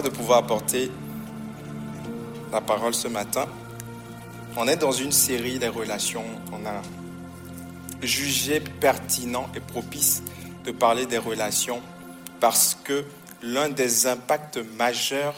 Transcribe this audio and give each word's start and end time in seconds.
De 0.00 0.08
pouvoir 0.08 0.38
apporter 0.38 0.90
la 2.50 2.62
parole 2.62 2.94
ce 2.94 3.08
matin. 3.08 3.46
On 4.56 4.66
est 4.66 4.76
dans 4.76 4.90
une 4.90 5.12
série 5.12 5.58
des 5.58 5.68
relations. 5.68 6.24
On 6.50 6.64
a 6.64 6.80
jugé 8.00 8.60
pertinent 8.60 9.50
et 9.54 9.60
propice 9.60 10.22
de 10.64 10.72
parler 10.72 11.04
des 11.04 11.18
relations 11.18 11.82
parce 12.40 12.74
que 12.82 13.04
l'un 13.42 13.68
des 13.68 14.06
impacts 14.06 14.56
majeurs 14.78 15.34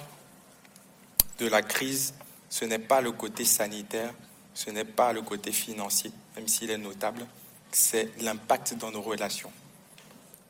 de 1.40 1.48
la 1.48 1.60
crise, 1.60 2.14
ce 2.48 2.64
n'est 2.64 2.78
pas 2.78 3.00
le 3.00 3.10
côté 3.10 3.45
sanitaire, 3.45 4.14
ce 4.54 4.70
n'est 4.70 4.84
pas 4.84 5.12
le 5.12 5.23
côté 5.23 5.50
financier, 5.50 6.12
même 6.36 6.46
s'il 6.46 6.70
est 6.70 6.78
notable, 6.78 7.26
c'est 7.73 8.09
l'impact 8.23 8.74
dans 8.74 8.92
nos 8.92 9.02
relations. 9.02 9.50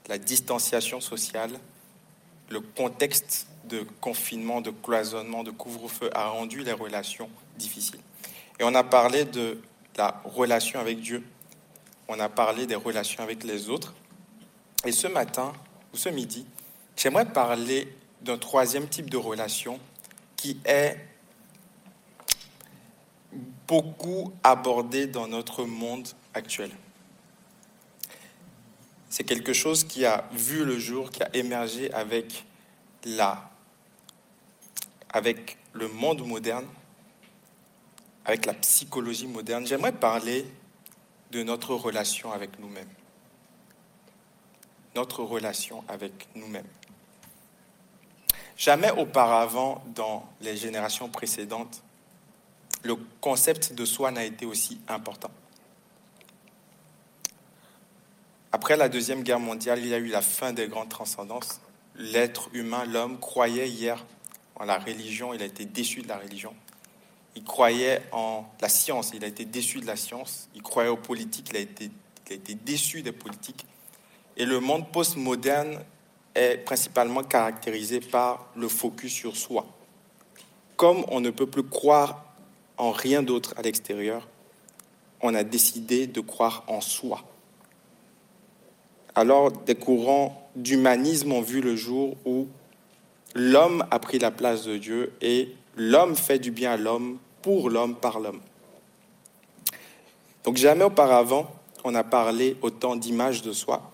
La 0.09 0.19
distanciation 0.19 1.01
sociale, 1.01 1.59
le 2.51 2.61
contexte 2.61 3.47
de 3.69 3.87
confinement, 4.01 4.61
de 4.61 4.71
cloisonnement, 4.71 5.43
de 5.43 5.51
couvre-feu 5.51 6.11
a 6.15 6.29
rendu 6.29 6.63
les 6.63 6.73
relations 6.73 7.29
difficiles. 7.57 8.01
Et 8.59 8.65
on 8.65 8.75
a 8.75 8.85
parlé 8.85 9.25
de 9.25 9.61
la 9.97 10.21
relation 10.25 10.81
avec 10.81 11.01
Dieu, 11.01 11.23
on 12.09 12.21
a 12.21 12.29
parlé 12.29 12.67
des 12.67 12.75
relations 12.75 13.23
avec 13.23 13.45
les 13.45 13.69
autres. 13.69 13.95
Et 14.85 14.93
ce 14.93 15.07
matin, 15.07 15.53
ou 15.93 15.97
ce 15.97 16.09
midi, 16.09 16.47
j'aimerais 16.97 17.27
parler 17.27 17.89
d'un 18.23 18.39
troisième 18.39 18.89
type 18.89 19.11
de 19.11 19.17
relation 19.17 19.79
qui 20.37 20.59
est 20.65 20.99
beaucoup 23.67 24.33
abordé 24.43 25.07
dans 25.07 25.27
notre 25.27 25.65
monde 25.65 26.09
actuel. 26.35 26.71
C'est 29.09 29.25
quelque 29.25 29.53
chose 29.53 29.85
qui 29.85 30.05
a 30.05 30.29
vu 30.33 30.65
le 30.65 30.79
jour, 30.79 31.11
qui 31.11 31.23
a 31.23 31.31
émergé 31.35 31.93
avec 31.93 32.45
la, 33.05 33.51
avec 35.15 35.57
le 35.73 35.87
monde 35.87 36.27
moderne, 36.27 36.67
avec 38.25 38.47
la 38.47 38.55
psychologie 38.55 39.29
moderne. 39.29 39.65
J'aimerais 39.65 39.93
parler 39.93 40.45
de 41.31 41.45
notre 41.45 41.75
relation 41.75 42.33
avec 42.33 42.59
nous-mêmes. 42.59 42.89
Notre 44.97 45.23
relation 45.23 45.85
avec 45.87 46.29
nous-mêmes. 46.35 46.67
Jamais 48.57 48.91
auparavant, 48.91 49.85
dans 49.95 50.29
les 50.41 50.57
générations 50.57 51.09
précédentes, 51.09 51.83
le 52.83 52.97
concept 53.21 53.73
de 53.73 53.85
soi 53.85 54.11
n'a 54.11 54.25
été 54.25 54.47
aussi 54.47 54.81
important. 54.89 55.31
Après 58.51 58.77
la 58.77 58.89
Deuxième 58.89 59.23
Guerre 59.23 59.41
mondiale, 59.41 59.79
il 59.79 59.87
y 59.87 59.95
a 59.95 59.99
eu 59.99 60.09
la 60.09 60.23
fin 60.23 60.53
des 60.53 60.67
grandes 60.67 60.89
transcendances. 60.89 61.61
L'être 61.97 62.49
humain, 62.53 62.85
l'homme, 62.85 63.21
croyait 63.21 63.69
hier 63.69 64.05
en 64.57 64.65
la 64.65 64.79
religion, 64.79 65.35
il 65.35 65.43
a 65.43 65.47
été 65.47 65.65
déçu 65.65 66.03
de 66.03 66.09
la 66.09 66.19
religion. 66.19 66.55
Il 67.37 67.43
croyait 67.43 68.03
en 68.13 68.45
la 68.61 68.69
science, 68.69 69.11
il 69.15 69.25
a 69.25 69.27
été 69.27 69.45
déçu 69.45 69.81
de 69.81 69.87
la 69.87 69.97
science. 69.97 70.49
Il 70.55 70.63
croyait 70.63 70.89
aux 70.89 70.97
politiques, 70.97 71.49
il 71.51 71.57
a 71.57 71.61
été, 71.61 71.91
il 72.27 72.33
a 72.33 72.37
été 72.37 72.55
déçu 72.55 73.03
des 73.03 73.13
politiques. 73.13 73.67
Et 74.37 74.45
le 74.45 74.61
monde 74.61 74.91
postmoderne 74.91 75.81
est 76.35 76.59
principalement 76.59 77.23
caractérisé 77.23 78.01
par 78.01 78.47
le 78.57 78.69
focus 78.69 79.13
sur 79.13 79.37
soi. 79.37 79.67
Comme 80.77 81.05
on 81.09 81.21
ne 81.21 81.31
peut 81.31 81.47
plus 81.47 81.63
croire 81.63 82.25
en 82.77 82.91
rien 82.91 83.23
d'autre 83.23 83.55
à 83.57 83.63
l'extérieur, 83.63 84.29
on 85.21 85.35
a 85.35 85.45
décidé 85.45 86.07
de 86.07 86.21
croire 86.21 86.65
en 86.67 86.81
soi. 86.81 87.25
Alors 89.15 89.53
des 89.53 89.77
courants 89.77 90.51
d'humanisme 90.57 91.33
ont 91.33 91.41
vu 91.41 91.61
le 91.61 91.77
jour 91.77 92.17
où 92.25 92.49
l'homme 93.35 93.85
a 93.91 93.99
pris 93.99 94.19
la 94.19 94.31
place 94.31 94.65
de 94.65 94.77
Dieu 94.77 95.13
et 95.21 95.55
l'homme 95.77 96.17
fait 96.17 96.39
du 96.39 96.51
bien 96.51 96.73
à 96.73 96.77
l'homme, 96.77 97.19
pour 97.43 97.69
l'homme, 97.69 97.97
par 97.97 98.21
l'homme. 98.21 98.41
Donc 100.45 100.57
jamais 100.57 100.85
auparavant, 100.85 101.51
on 101.85 101.95
a 101.95 102.05
parlé 102.05 102.57
autant 102.63 102.97
d'image 102.97 103.43
de 103.43 103.53
soi, 103.53 103.91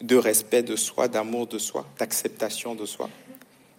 de 0.00 0.16
respect 0.16 0.62
de 0.62 0.76
soi, 0.76 1.08
d'amour 1.08 1.46
de 1.46 1.58
soi, 1.58 1.86
d'acceptation 1.98 2.74
de 2.74 2.86
soi, 2.86 3.08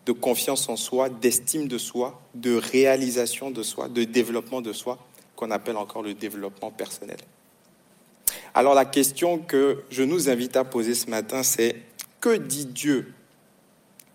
de 0.06 0.12
confiance 0.12 0.69
en 0.69 0.75
soi, 0.75 1.09
d'estime 1.09 1.67
de 1.67 1.78
soi, 1.78 2.22
de 2.35 2.56
réalisation 2.56 3.51
de 3.51 3.63
soi, 3.63 3.90
de 3.90 4.03
développement 4.03 4.61
de 4.61 4.73
soi, 4.73 4.97
qu'on 5.35 5.51
appelle 5.51 5.78
encore 5.78 6.03
le 6.03 6.13
développement 6.13 6.72
personnel. 6.72 7.17
Alors 8.53 8.73
la 8.73 8.85
question 8.85 9.40
que 9.40 9.84
je 9.90 10.03
nous 10.03 10.29
invite 10.29 10.56
à 10.57 10.63
poser 10.63 10.96
ce 10.96 11.09
matin, 11.09 11.44
c'est 11.44 11.75
que 12.19 12.35
dit 12.35 12.66
Dieu 12.66 13.13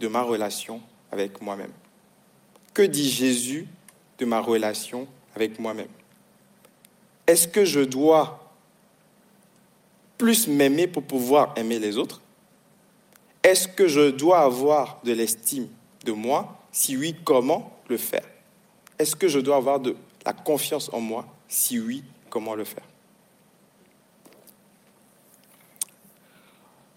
de 0.04 0.08
ma 0.08 0.20
relation 0.20 0.82
avec 1.10 1.40
moi-même. 1.40 1.72
Que 2.74 2.82
dit 2.82 3.08
Jésus 3.08 3.66
de 4.18 4.26
ma 4.26 4.38
relation 4.38 5.08
avec 5.34 5.58
moi-même? 5.58 5.88
Est-ce 7.26 7.48
que 7.48 7.64
je 7.64 7.80
dois 7.80 8.52
plus 10.18 10.46
m'aimer 10.46 10.86
pour 10.86 11.04
pouvoir 11.04 11.54
aimer 11.56 11.78
les 11.78 11.96
autres? 11.96 12.20
Est-ce 13.42 13.66
que 13.66 13.88
je 13.88 14.10
dois 14.10 14.40
avoir 14.40 15.00
de 15.04 15.12
l'estime 15.12 15.68
de 16.04 16.12
moi? 16.12 16.60
Si 16.70 16.98
oui, 16.98 17.16
comment 17.24 17.74
le 17.88 17.96
faire? 17.96 18.28
Est-ce 18.98 19.16
que 19.16 19.26
je 19.26 19.38
dois 19.38 19.56
avoir 19.56 19.80
de 19.80 19.96
la 20.26 20.34
confiance 20.34 20.90
en 20.92 21.00
moi? 21.00 21.26
Si 21.48 21.80
oui, 21.80 22.04
comment 22.28 22.54
le 22.54 22.64
faire? 22.64 22.84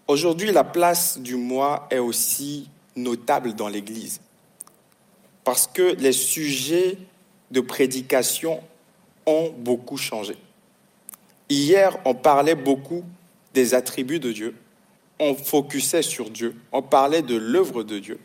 Aujourd'hui, 0.06 0.52
la 0.52 0.64
place 0.64 1.18
du 1.18 1.36
moi 1.36 1.86
est 1.90 1.98
aussi 1.98 2.68
notable 3.02 3.54
dans 3.54 3.68
l'Église 3.68 4.20
parce 5.48 5.66
que 5.66 5.94
les 5.94 6.12
sujets 6.12 6.98
de 7.50 7.62
prédication 7.62 8.60
ont 9.24 9.50
beaucoup 9.56 9.96
changé. 9.96 10.36
Hier, 11.48 11.98
on 12.04 12.14
parlait 12.14 12.54
beaucoup 12.54 13.02
des 13.54 13.72
attributs 13.72 14.20
de 14.20 14.30
Dieu, 14.30 14.54
on 15.18 15.34
focusait 15.34 16.02
sur 16.02 16.28
Dieu, 16.28 16.54
on 16.70 16.82
parlait 16.82 17.22
de 17.22 17.34
l'œuvre 17.34 17.82
de 17.82 17.98
Dieu. 17.98 18.20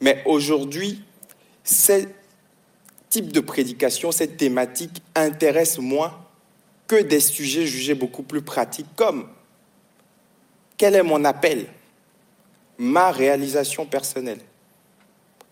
Mais 0.00 0.20
aujourd'hui, 0.26 1.04
ces 1.62 2.08
types 3.08 3.30
de 3.30 3.38
prédication, 3.38 4.10
cette 4.10 4.36
thématique 4.36 5.00
intéresse 5.14 5.78
moins 5.78 6.12
que 6.88 7.00
des 7.00 7.20
sujets 7.20 7.66
jugés 7.66 7.94
beaucoup 7.94 8.24
plus 8.24 8.42
pratiques 8.42 8.92
comme 8.96 9.28
quel 10.76 10.96
est 10.96 11.04
mon 11.04 11.24
appel, 11.24 11.66
ma 12.82 13.12
réalisation 13.12 13.86
personnelle, 13.86 14.40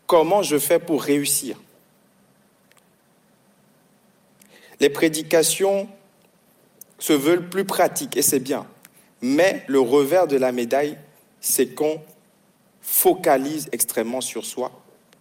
comment 0.09 0.43
je 0.43 0.59
fais 0.59 0.81
pour 0.81 1.01
réussir? 1.01 1.57
Les 4.81 4.91
prédications 4.91 5.89
se 6.99 7.13
veulent 7.13 7.49
plus 7.49 7.65
pratiques 7.65 8.17
et 8.17 8.23
c'est 8.23 8.41
bien. 8.41 8.67
Mais 9.23 9.63
le 9.69 9.79
revers 9.79 10.27
de 10.27 10.37
la 10.37 10.51
médaille, 10.51 10.99
c'est 11.41 11.69
qu'on 11.69 12.03
focalise 12.83 13.69
extrêmement 13.71 14.21
sur 14.21 14.45
soi 14.45 14.73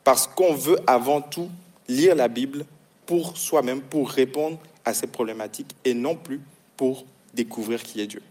parce 0.03 0.25
qu'on 0.25 0.55
veut 0.55 0.79
avant 0.87 1.21
tout 1.21 1.49
lire 1.87 2.15
la 2.15 2.27
Bible 2.27 2.65
pour 3.05 3.37
soi-même, 3.37 3.81
pour 3.81 4.09
répondre 4.09 4.57
à 4.83 4.95
ces 4.95 5.07
problématiques 5.07 5.75
et 5.85 5.93
non 5.93 6.15
plus 6.15 6.41
pour 6.75 7.05
découvrir 7.35 7.83
qui 7.83 8.01
est 8.01 8.07
Dieu. 8.07 8.23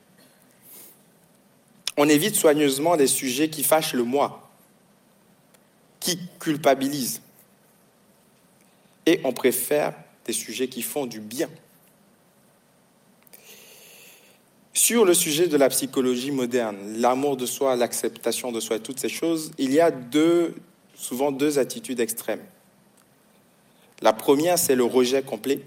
On 2.00 2.08
évite 2.08 2.36
soigneusement 2.36 2.94
les 2.94 3.08
sujets 3.08 3.50
qui 3.50 3.64
fâchent 3.64 3.92
le 3.92 4.04
moi, 4.04 4.48
qui 5.98 6.16
culpabilisent. 6.38 7.20
Et 9.04 9.20
on 9.24 9.32
préfère 9.32 9.94
des 10.24 10.32
sujets 10.32 10.68
qui 10.68 10.82
font 10.82 11.06
du 11.06 11.18
bien 11.18 11.50
Sur 14.72 15.04
le 15.04 15.12
sujet 15.12 15.48
de 15.48 15.56
la 15.56 15.68
psychologie 15.70 16.30
moderne, 16.30 16.76
l'amour 16.98 17.36
de 17.36 17.46
soi, 17.46 17.74
l'acceptation 17.74 18.52
de 18.52 18.60
soi, 18.60 18.78
toutes 18.78 19.00
ces 19.00 19.08
choses, 19.08 19.50
il 19.58 19.72
y 19.72 19.80
a 19.80 19.90
deux, 19.90 20.54
souvent 20.94 21.32
deux 21.32 21.58
attitudes 21.58 21.98
extrêmes. 21.98 22.44
La 24.02 24.12
première, 24.12 24.56
c'est 24.56 24.76
le 24.76 24.84
rejet 24.84 25.22
complet. 25.22 25.62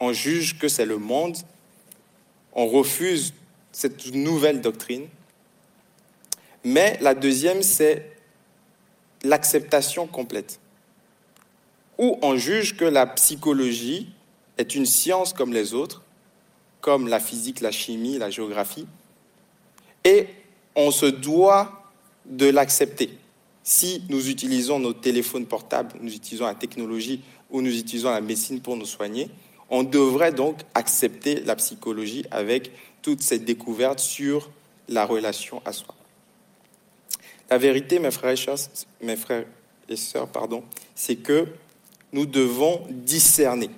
On 0.00 0.12
juge 0.12 0.58
que 0.58 0.66
c'est 0.66 0.86
le 0.86 0.98
monde. 0.98 1.36
On 2.52 2.66
refuse 2.66 3.32
cette 3.70 4.12
nouvelle 4.12 4.60
doctrine. 4.60 5.06
Mais 6.66 6.98
la 7.00 7.14
deuxième, 7.14 7.62
c'est 7.62 8.10
l'acceptation 9.22 10.08
complète. 10.08 10.58
Où 11.96 12.18
on 12.22 12.36
juge 12.36 12.76
que 12.76 12.84
la 12.84 13.06
psychologie 13.06 14.10
est 14.58 14.74
une 14.74 14.84
science 14.84 15.32
comme 15.32 15.52
les 15.52 15.74
autres 15.74 16.02
comme 16.80 17.08
la 17.08 17.20
physique, 17.20 17.60
la 17.60 17.72
chimie, 17.72 18.18
la 18.18 18.30
géographie, 18.30 18.86
et 20.04 20.28
on 20.76 20.92
se 20.92 21.06
doit 21.06 21.90
de 22.26 22.46
l'accepter. 22.46 23.10
Si 23.64 24.04
nous 24.08 24.28
utilisons 24.28 24.78
nos 24.78 24.92
téléphones 24.92 25.46
portables, 25.46 25.96
nous 26.00 26.14
utilisons 26.14 26.46
la 26.46 26.54
technologie 26.54 27.22
ou 27.50 27.60
nous 27.60 27.76
utilisons 27.76 28.10
la 28.10 28.20
médecine 28.20 28.60
pour 28.60 28.76
nous 28.76 28.86
soigner, 28.86 29.30
on 29.68 29.82
devrait 29.82 30.32
donc 30.32 30.60
accepter 30.74 31.40
la 31.40 31.56
psychologie 31.56 32.24
avec 32.30 32.70
toutes 33.02 33.22
ces 33.22 33.40
découvertes 33.40 33.98
sur 34.00 34.50
la 34.88 35.04
relation 35.04 35.62
à 35.64 35.72
soi. 35.72 35.96
La 37.48 37.58
vérité, 37.58 37.98
mes 37.98 38.10
frères 38.10 39.44
et 39.88 39.96
sœurs, 39.96 40.28
pardon, 40.28 40.64
c'est 40.94 41.16
que 41.16 41.46
nous 42.12 42.26
devons 42.26 42.84
discerner. 42.90 43.70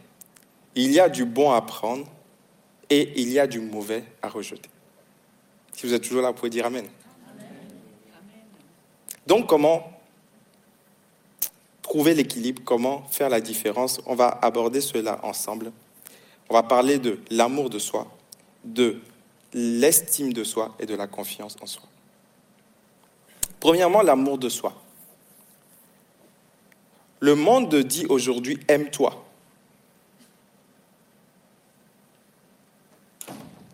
Il 0.74 0.92
y 0.92 1.00
a 1.00 1.08
du 1.08 1.24
bon 1.24 1.50
à 1.50 1.60
prendre 1.60 2.06
et 2.88 3.20
il 3.20 3.30
y 3.30 3.38
a 3.38 3.46
du 3.46 3.60
mauvais 3.60 4.04
à 4.22 4.28
rejeter. 4.28 4.70
Si 5.74 5.86
vous 5.86 5.94
êtes 5.94 6.02
toujours 6.02 6.22
là, 6.22 6.30
vous 6.30 6.36
pouvez 6.36 6.50
dire 6.50 6.66
Amen. 6.66 6.86
Donc, 9.26 9.46
comment 9.46 9.92
trouver 11.82 12.14
l'équilibre, 12.14 12.62
comment 12.64 13.02
faire 13.10 13.28
la 13.28 13.40
différence? 13.40 14.00
On 14.06 14.14
va 14.14 14.38
aborder 14.42 14.80
cela 14.80 15.20
ensemble. 15.22 15.72
On 16.48 16.54
va 16.54 16.62
parler 16.62 16.98
de 16.98 17.18
l'amour 17.30 17.68
de 17.68 17.78
soi, 17.78 18.06
de 18.64 19.00
l'estime 19.52 20.32
de 20.32 20.44
soi 20.44 20.74
et 20.78 20.86
de 20.86 20.94
la 20.94 21.06
confiance 21.06 21.56
en 21.60 21.66
soi. 21.66 21.82
Premièrement, 23.60 24.02
l'amour 24.02 24.38
de 24.38 24.48
soi. 24.48 24.74
Le 27.20 27.34
monde 27.34 27.74
dit 27.74 28.06
aujourd'hui 28.08 28.58
aime-toi. 28.68 29.24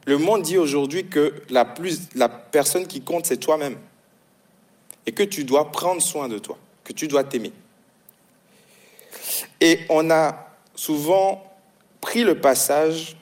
Le 0.06 0.18
monde 0.18 0.42
dit 0.42 0.58
aujourd'hui 0.58 1.06
que 1.06 1.42
la, 1.50 1.64
plus, 1.64 2.08
la 2.14 2.28
personne 2.28 2.86
qui 2.86 3.00
compte, 3.00 3.26
c'est 3.26 3.38
toi-même. 3.38 3.78
Et 5.06 5.12
que 5.12 5.22
tu 5.22 5.44
dois 5.44 5.70
prendre 5.70 6.00
soin 6.00 6.28
de 6.28 6.38
toi, 6.38 6.58
que 6.82 6.92
tu 6.92 7.08
dois 7.08 7.24
t'aimer. 7.24 7.52
Et 9.60 9.80
on 9.88 10.10
a 10.10 10.48
souvent 10.74 11.42
pris 12.00 12.24
le 12.24 12.40
passage 12.40 13.16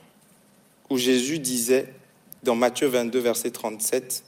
où 0.90 0.98
Jésus 0.98 1.38
disait 1.38 1.92
dans 2.42 2.54
Matthieu 2.54 2.88
22, 2.88 3.18
verset 3.18 3.50
37, 3.50 4.24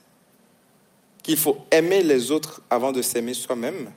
qu'il 1.24 1.38
faut 1.38 1.56
aimer 1.72 2.02
les 2.02 2.30
autres 2.30 2.62
avant 2.70 2.92
de 2.92 3.02
s'aimer 3.02 3.34
soi-même, 3.34 3.90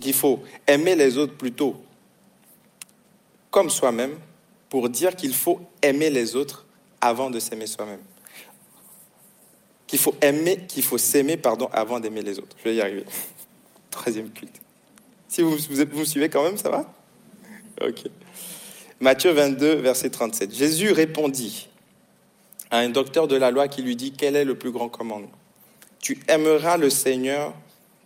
qu'il 0.00 0.14
faut 0.14 0.42
aimer 0.66 0.94
les 0.94 1.18
autres 1.18 1.34
plutôt 1.34 1.76
comme 3.50 3.68
soi-même, 3.68 4.16
pour 4.70 4.88
dire 4.88 5.16
qu'il 5.16 5.34
faut 5.34 5.60
aimer 5.82 6.08
les 6.08 6.36
autres 6.36 6.64
avant 7.00 7.28
de 7.28 7.40
s'aimer 7.40 7.66
soi-même. 7.66 8.00
Qu'il 9.86 9.98
faut 9.98 10.14
aimer, 10.20 10.58
qu'il 10.68 10.82
faut 10.82 10.98
s'aimer, 10.98 11.36
pardon, 11.36 11.68
avant 11.72 12.00
d'aimer 12.00 12.22
les 12.22 12.38
autres. 12.38 12.56
Je 12.58 12.64
vais 12.68 12.76
y 12.76 12.80
arriver. 12.80 13.04
Troisième 13.90 14.30
culte. 14.30 14.60
Si 15.28 15.42
vous, 15.42 15.52
me 15.52 16.04
suivez 16.04 16.28
quand 16.28 16.42
même, 16.42 16.56
ça 16.56 16.70
va? 16.70 16.92
Ok. 17.80 18.04
Matthieu 19.00 19.32
22, 19.32 19.74
verset 19.76 20.10
37. 20.10 20.54
Jésus 20.54 20.92
répondit 20.92 21.68
à 22.70 22.78
un 22.78 22.90
docteur 22.90 23.26
de 23.28 23.36
la 23.36 23.50
loi 23.50 23.68
qui 23.68 23.82
lui 23.82 23.96
dit 23.96 24.12
Quel 24.12 24.36
est 24.36 24.44
le 24.44 24.56
plus 24.56 24.70
grand 24.70 24.88
commandement 24.88 25.30
Tu 26.00 26.20
aimeras 26.28 26.76
le 26.76 26.90
Seigneur, 26.90 27.54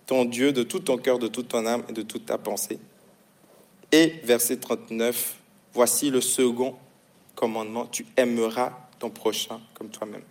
ton 0.06 0.24
Dieu, 0.24 0.52
de 0.52 0.62
tout 0.62 0.80
ton 0.80 0.96
cœur, 0.96 1.18
de 1.18 1.28
toute 1.28 1.48
ton 1.48 1.66
âme 1.66 1.82
et 1.88 1.92
de 1.92 2.02
toute 2.02 2.26
ta 2.26 2.38
pensée. 2.38 2.78
Et 3.92 4.20
verset 4.24 4.56
39, 4.56 5.36
voici 5.74 6.10
le 6.10 6.20
second 6.20 6.76
commandement 7.34 7.86
Tu 7.86 8.06
aimeras 8.16 8.72
ton 8.98 9.10
prochain 9.10 9.60
comme 9.74 9.88
toi-même. 9.88 10.22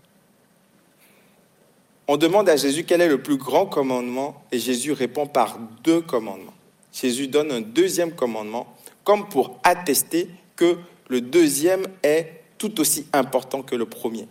On 2.07 2.17
demande 2.17 2.49
à 2.49 2.55
Jésus 2.55 2.85
quel 2.85 3.01
est 3.01 3.07
le 3.07 3.21
plus 3.21 3.37
grand 3.37 3.67
commandement 3.67 4.43
et 4.51 4.57
Jésus 4.57 4.93
répond 4.93 5.27
par 5.27 5.59
deux 5.83 6.01
commandements. 6.01 6.53
Jésus 6.91 7.27
donne 7.27 7.51
un 7.51 7.61
deuxième 7.61 8.13
commandement 8.13 8.75
comme 9.03 9.29
pour 9.29 9.59
attester 9.63 10.27
que 10.55 10.77
le 11.07 11.21
deuxième 11.21 11.85
est 12.03 12.41
tout 12.57 12.79
aussi 12.81 13.07
important 13.13 13.61
que 13.61 13.75
le 13.75 13.85
premier. 13.85 14.27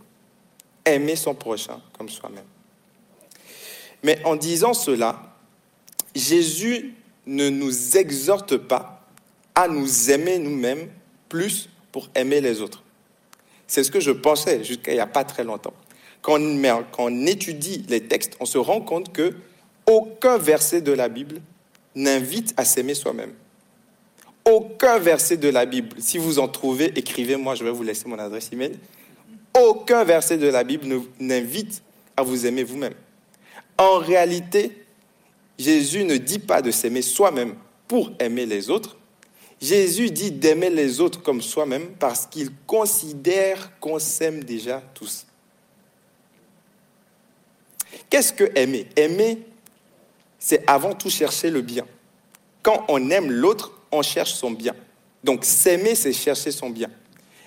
Aimer 0.85 1.17
son 1.17 1.35
prochain 1.35 1.81
comme 1.97 2.09
soi-même. 2.09 2.45
Mais 4.03 4.21
en 4.25 4.37
disant 4.37 4.75
cela, 4.75 5.35
Jésus 6.15 6.95
ne 7.27 7.49
nous 7.49 7.97
exhorte 7.97 8.57
pas 8.57 9.07
à 9.55 9.69
nous 9.69 10.11
aimer 10.11 10.39
nous-mêmes 10.39 10.89
plus 11.29 11.69
pour 11.93 12.09
aimer 12.15 12.41
les 12.41 12.61
autres. 12.61 12.83
C'est 13.67 13.85
ce 13.85 13.91
que 13.91 14.01
je 14.01 14.11
pensais 14.11 14.65
jusqu'à 14.65 14.93
il 14.93 14.95
n'y 14.95 15.01
a 15.01 15.07
pas 15.07 15.25
très 15.25 15.45
longtemps. 15.45 15.75
Quand 16.23 16.41
on, 16.41 16.85
quand 16.91 17.05
on 17.05 17.27
étudie 17.27 17.85
les 17.89 18.05
textes, 18.05 18.37
on 18.41 18.47
se 18.47 18.59
rend 18.59 18.81
compte 18.81 19.13
que 19.13 19.35
aucun 19.87 20.39
verset 20.39 20.81
de 20.81 20.93
la 20.93 21.09
Bible 21.09 21.41
n'invite 21.95 22.55
à 22.57 22.65
s'aimer 22.65 22.95
soi-même 22.95 23.33
aucun 24.49 24.99
verset 24.99 25.37
de 25.37 25.49
la 25.49 25.67
Bible. 25.67 25.97
Si 25.99 26.19
vous 26.19 26.39
en 26.39 26.49
trouvez, 26.49 26.99
écrivez-moi, 26.99 27.55
je 27.55 27.65
vais 27.65 27.71
vous 27.71 27.83
laisser 27.83 28.09
mon 28.09 28.19
adresse 28.19 28.51
email. 28.53 28.79
Aucun 29.59 30.05
verset 30.05 30.39
de 30.39 30.49
la 30.49 30.65
Bible 30.65 30.87
n'invite 31.21 31.83
à 32.17 32.23
vous 32.23 32.47
aimer 32.47 32.63
vous-même. 32.63 32.95
En 33.79 33.99
réalité, 33.99 34.85
Jésus 35.57 36.05
ne 36.05 36.17
dit 36.17 36.41
pas 36.41 36.61
de 36.61 36.71
s'aimer 36.73 37.03
soi-même 37.03 37.55
pour 37.87 38.11
aimer 38.19 38.45
les 38.45 38.71
autres. 38.71 38.97
Jésus 39.61 40.11
dit 40.11 40.31
d'aimer 40.31 40.71
les 40.71 41.01
autres 41.01 41.23
comme 41.23 41.41
soi-même 41.41 41.91
parce 41.99 42.27
qu'il 42.27 42.51
considère 42.67 43.79
qu'on 43.81 43.99
s'aime 43.99 44.45
déjà 44.45 44.83
tous. 44.95 45.27
Qu'est-ce 48.11 48.33
que 48.33 48.51
aimer? 48.57 48.89
Aimer, 48.97 49.39
c'est 50.39 50.69
avant 50.69 50.95
tout 50.95 51.11
chercher 51.11 51.51
le 51.51 51.61
bien. 51.61 51.87
Quand 52.63 52.85
on 52.89 53.11
aime 53.11 53.31
l'autre, 53.31 53.73
on 53.91 54.03
cherche 54.03 54.35
son 54.35 54.51
bien. 54.51 54.75
Donc 55.25 55.45
s'aimer, 55.45 55.95
c'est 55.95 56.13
chercher 56.13 56.53
son 56.53 56.71
bien. 56.71 56.91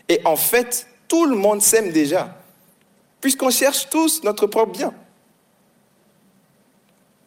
Et 0.09 0.21
en 0.25 0.35
fait, 0.35 0.87
tout 1.07 1.25
le 1.25 1.35
monde 1.35 1.61
s'aime 1.61 1.91
déjà, 1.91 2.37
puisqu'on 3.21 3.49
cherche 3.49 3.89
tous 3.89 4.23
notre 4.23 4.47
propre 4.47 4.77
bien. 4.77 4.93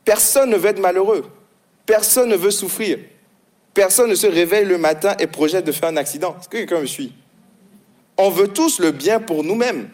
Personne 0.05 0.51
ne 0.51 0.57
veut 0.57 0.71
être 0.71 0.81
malheureux. 0.81 1.31
Personne 1.87 2.29
ne 2.29 2.37
veut 2.37 2.51
souffrir. 2.51 2.99
Personne 3.73 4.11
ne 4.11 4.15
se 4.15 4.27
réveille 4.27 4.65
le 4.65 4.79
matin 4.79 5.17
et 5.19 5.27
projette 5.27 5.65
de 5.65 5.73
faire 5.73 5.89
un 5.89 5.97
accident. 5.97 6.37
Est-ce 6.39 6.49
que 6.49 6.59
quelqu'un 6.59 6.81
me 6.81 6.87
suit? 6.87 7.13
On 8.17 8.31
veut 8.31 8.49
tous 8.49 8.79
le 8.79 8.93
bien 8.93 9.19
pour 9.21 9.43
nous-mêmes. 9.43 9.91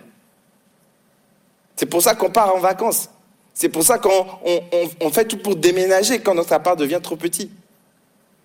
C'est 1.76 1.87
pour 1.87 2.02
ça 2.02 2.14
qu'on 2.14 2.30
part 2.30 2.54
en 2.54 2.58
vacances. 2.58 3.08
C'est 3.54 3.70
pour 3.70 3.82
ça 3.82 3.99
qu'on 3.99 5.11
fait 5.11 5.25
tout 5.25 5.38
pour 5.38 5.56
déménager 5.56 6.20
quand 6.20 6.34
notre 6.34 6.52
appart 6.52 6.78
devient 6.78 7.00
trop 7.02 7.16
petit. 7.16 7.50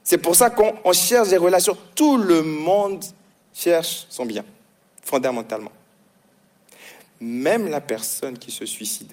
C'est 0.04 0.18
pour 0.18 0.36
ça 0.36 0.50
qu'on 0.50 0.94
cherche 0.94 1.30
des 1.30 1.38
relations. 1.38 1.78
Tout 1.96 2.18
le 2.18 2.42
monde 2.42 3.04
cherche 3.54 4.06
son 4.10 4.25
bien, 4.25 4.46
fondamentalement. 5.04 5.72
Même 7.20 7.70
la 7.70 7.82
personne 7.82 8.38
qui 8.38 8.51
se 8.51 8.66
suicide, 8.66 9.12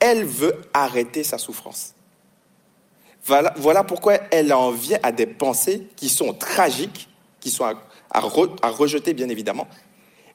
elle 0.00 0.24
veut 0.24 0.56
arrêter 0.72 1.24
sa 1.24 1.38
souffrance. 1.38 1.94
Voilà, 3.24 3.82
pourquoi 3.82 4.18
elle 4.30 4.52
en 4.52 4.70
vient 4.70 5.00
à 5.02 5.10
des 5.10 5.26
pensées 5.26 5.88
qui 5.96 6.08
sont 6.08 6.32
tragiques, 6.32 7.08
qui 7.40 7.50
sont 7.50 7.64
à, 7.64 8.20
rejeter 8.20 9.14
bien 9.14 9.28
évidemment, 9.28 9.66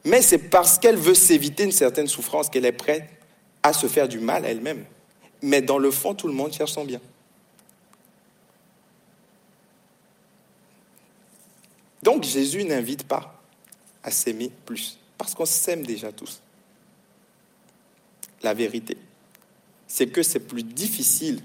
mais 0.04 0.20
c'est 0.20 0.38
parce 0.38 0.78
qu'elle 0.78 0.96
veut 0.96 1.14
s'éviter 1.14 1.64
une 1.64 1.72
certaine 1.72 2.06
souffrance 2.06 2.50
qu'elle 2.50 2.66
est 2.66 2.72
prête 2.72 3.08
à 3.62 3.72
se 3.72 3.86
faire 3.86 4.08
du 4.08 4.18
mal 4.18 4.44
à 4.44 4.50
elle-même. 4.50 4.84
Mais 5.40 5.62
dans 5.62 5.78
le 5.78 5.90
fond, 5.90 6.14
tout 6.14 6.26
le 6.26 6.34
monde 6.34 6.52
cherche 6.52 6.72
son 6.72 6.84
bien. 6.84 7.00
Donc 12.02 12.24
Jésus 12.24 12.64
n'invite 12.64 13.04
pas 13.04 13.40
à 14.02 14.10
s'aimer 14.10 14.50
plus, 14.66 14.98
parce 15.16 15.34
qu'on 15.34 15.46
s'aime 15.46 15.86
déjà 15.86 16.12
tous. 16.12 16.42
La 18.42 18.52
vérité, 18.54 18.98
c'est 19.92 20.06
que 20.06 20.22
c'est 20.22 20.40
plus 20.40 20.62
difficile 20.62 21.42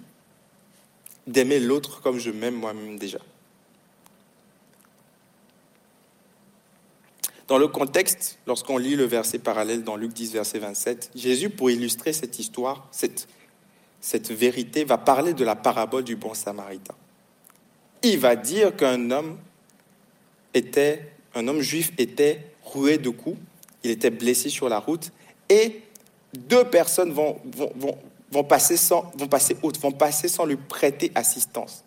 d'aimer 1.28 1.60
l'autre 1.60 2.00
comme 2.00 2.18
je 2.18 2.32
m'aime 2.32 2.56
moi-même 2.56 2.98
déjà. 2.98 3.18
Dans 7.50 7.58
le 7.58 7.68
contexte, 7.68 8.40
lorsqu'on 8.48 8.78
lit 8.78 8.96
le 8.96 9.04
verset 9.04 9.40
parallèle 9.40 9.84
dans 9.84 9.98
Luc 9.98 10.14
10, 10.14 10.32
verset 10.32 10.60
27, 10.60 11.12
Jésus, 11.14 11.50
pour 11.50 11.70
illustrer 11.70 12.14
cette 12.14 12.40
histoire, 12.40 12.88
cette, 12.92 13.28
vérité, 14.32 14.86
va 14.86 14.98
parler 14.98 15.34
de 15.34 15.44
la 15.44 15.58
parabole 15.58 16.06
du 16.06 16.16
bon 16.16 16.34
samaritain. 16.34 16.96
Il 18.02 18.18
va 18.18 18.38
dire 18.38 18.74
qu'un 18.78 19.12
homme 19.12 19.38
juif 21.60 21.92
était 21.98 22.54
roué 22.64 22.98
de 22.98 23.10
coups, 23.10 23.38
il 23.84 23.92
était 23.92 24.10
blessé 24.10 24.48
sur 24.48 24.70
la 24.70 24.80
route, 24.80 25.12
et 25.50 25.82
deux 26.34 26.64
personnes 26.64 27.12
vont, 27.12 27.42
passer, 28.44 28.78
sans, 28.78 29.12
vont 29.18 29.28
passer 29.28 29.56
vont 29.82 29.92
passer 29.92 30.28
sans 30.28 30.46
lui 30.46 30.58
prêter 30.58 31.12
assistance. 31.16 31.84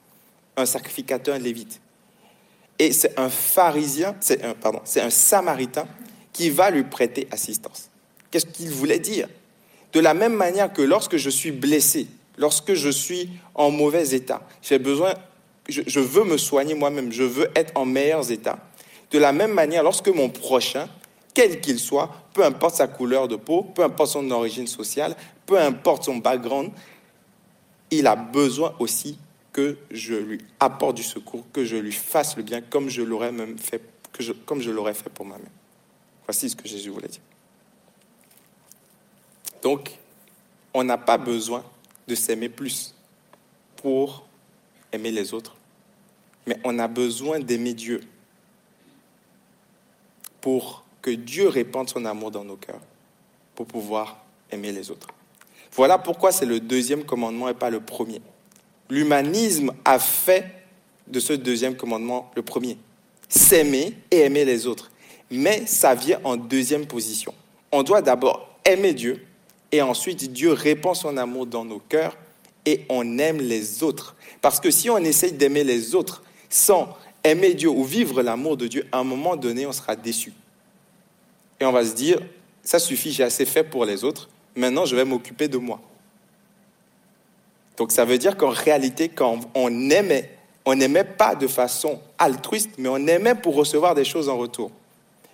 Un 0.57 0.67
sacrificateur, 0.67 1.35
un 1.35 1.39
lévite. 1.39 1.81
Et 2.79 2.93
c'est 2.93 3.19
un 3.19 3.29
pharisien, 3.29 4.17
c'est 4.21 4.43
un, 4.43 4.55
pardon, 4.55 4.81
c'est 4.85 5.01
un 5.01 5.11
samaritain 5.11 5.87
qui 6.33 6.51
va 6.51 6.71
lui 6.71 6.85
prêter 6.85 7.29
assistance. 7.31 7.91
Qu'est-ce 8.31 8.47
qu'il 8.47 8.71
voulait 8.71 8.99
dire? 8.99 9.29
De 9.93 10.01
la 10.01 10.15
même 10.15 10.35
manière 10.35 10.73
que 10.73 10.83
lorsque 10.83 11.17
je 11.17 11.31
suis 11.31 11.51
blessé, 11.51 12.07
lorsque 12.39 12.75
je 12.75 12.89
suis 12.89 13.29
en 13.55 13.71
mauvais 13.71 14.15
état, 14.15 14.41
j'ai 14.63 14.79
besoin 14.79 15.15
je, 15.71 16.01
veux 16.01 16.25
me 16.25 16.37
soigner 16.37 16.75
moi-même, 16.75 17.13
je 17.13 17.23
veux 17.23 17.51
être 17.55 17.73
en 17.75 17.85
meilleur 17.85 18.31
état. 18.31 18.59
De 19.11 19.19
la 19.19 19.33
même 19.33 19.53
manière, 19.53 19.83
lorsque 19.83 20.09
mon 20.09 20.29
prochain 20.29 20.89
quel 21.35 21.61
qu'il 21.61 21.79
soit, 21.79 22.11
peu 22.33 22.45
importe 22.45 22.77
sa 22.77 22.89
couleur 22.89 23.29
de 23.29 23.37
peau, 23.37 23.63
peu 23.63 23.83
importe 23.83 24.11
son 24.11 24.31
origine 24.31 24.67
sociale, 24.67 25.17
peu 25.47 25.59
importe 25.59 26.05
son 26.05 26.17
background, 26.17 26.71
il 27.91 28.07
a 28.07 28.17
besoin 28.17 28.75
aussi 28.79 29.19
que 29.53 29.79
je 29.91 30.15
lui 30.15 30.39
apporte 30.61 30.97
du 30.97 31.03
secours, 31.03 31.45
que 31.53 31.65
je 31.65 31.77
lui 31.77 31.93
fasse 31.93 32.37
le 32.37 32.43
bien 32.43 32.61
comme 32.61 32.89
je 32.89 33.03
l'aurais 33.03 33.33
fait, 33.59 35.09
pour 35.11 35.27
moi-même. 35.27 35.49
Voici 36.27 36.51
ce 36.51 36.57
que 36.57 36.69
Jésus 36.69 36.91
voulait 36.91 37.09
dire. 37.09 37.21
Donc, 39.63 39.99
on 40.73 40.85
n'a 40.85 40.99
pas 40.99 41.19
besoin 41.19 41.65
de 42.07 42.15
s'aimer 42.15 42.49
plus 42.49 42.95
pour 43.77 44.25
aimer 44.93 45.11
les 45.11 45.35
autres, 45.35 45.57
mais 46.47 46.59
on 46.65 46.79
a 46.79 46.87
besoin 46.89 47.41
d'aimer 47.41 47.75
Dieu 47.75 48.01
pour 50.41 50.85
que 51.03 51.11
Dieu 51.11 51.49
répande 51.49 51.89
son 51.89 52.05
amour 52.05 52.31
dans 52.31 52.45
nos 52.45 52.57
cœurs, 52.57 52.81
pour 53.55 53.67
pouvoir 53.67 54.25
aimer 54.51 54.73
les 54.73 54.91
autres. 54.91 55.09
Voilà 55.73 55.99
pourquoi 55.99 56.33
c'est 56.33 56.47
le 56.47 56.61
deuxième 56.61 57.05
commandement 57.05 57.49
et 57.49 57.55
pas 57.55 57.71
le 57.71 57.81
premier. 57.81 58.21
L'humanisme 58.89 59.73
a 59.85 59.99
fait 59.99 60.45
de 61.07 61.21
ce 61.21 61.33
deuxième 61.33 61.77
commandement 61.77 62.31
le 62.35 62.43
premier. 62.43 62.77
S'aimer 63.29 63.95
et 64.11 64.21
aimer 64.21 64.45
les 64.45 64.67
autres. 64.67 64.91
Mais 65.31 65.67
ça 65.67 65.95
vient 65.95 66.21
en 66.25 66.37
deuxième 66.37 66.87
position. 66.87 67.33
On 67.71 67.85
doit 67.85 68.03
d'abord 68.03 68.49
aimer 68.65 68.93
Dieu 68.93 69.25
et 69.71 69.81
ensuite 69.81 70.33
Dieu 70.33 70.53
répand 70.53 70.97
son 70.97 71.17
amour 71.17 71.47
dans 71.47 71.65
nos 71.65 71.79
cœurs 71.79 72.17
et 72.67 72.85
on 72.89 73.19
aime 73.19 73.39
les 73.39 73.85
autres. 73.85 74.17
Parce 74.41 74.59
que 74.59 74.71
si 74.71 74.91
on 74.91 74.99
essaye 74.99 75.33
d'aimer 75.33 75.63
les 75.63 75.95
autres 75.95 76.23
sans 76.49 76.97
aimer 77.23 77.55
Dieu 77.55 77.69
ou 77.69 77.85
vivre 77.85 78.23
l'amour 78.23 78.57
de 78.57 78.67
Dieu, 78.67 78.87
à 78.91 78.99
un 78.99 79.05
moment 79.05 79.37
donné, 79.37 79.67
on 79.67 79.73
sera 79.73 79.95
déçu. 79.95 80.33
Et 81.61 81.65
on 81.65 81.73
va 81.73 81.85
se 81.85 81.95
dire, 81.95 82.21
ça 82.63 82.79
suffit, 82.79 83.13
j'ai 83.13 83.23
assez 83.23 83.45
fait 83.45 83.65
pour 83.65 83.85
les 83.85 84.05
autres, 84.05 84.29
maintenant 84.57 84.85
je 84.85 84.97
vais 84.97 85.05
m'occuper 85.05 85.49
de 85.49 85.59
moi. 85.59 85.81
Donc 87.77 87.93
ça 87.93 88.05
veut 88.05 88.19
dire 88.19 88.37
qu'en 88.37 88.51
réalité, 88.51 89.09
quand 89.09 89.41
on 89.55 89.91
aimait, 89.91 90.31
on 90.65 90.75
n'aimait 90.75 91.05
pas 91.05 91.35
de 91.35 91.47
façon 91.47 92.01
altruiste, 92.19 92.73
mais 92.79 92.89
on 92.89 93.07
aimait 93.07 93.35
pour 93.35 93.55
recevoir 93.55 93.95
des 93.95 94.05
choses 94.05 94.29
en 94.29 94.37
retour. 94.37 94.71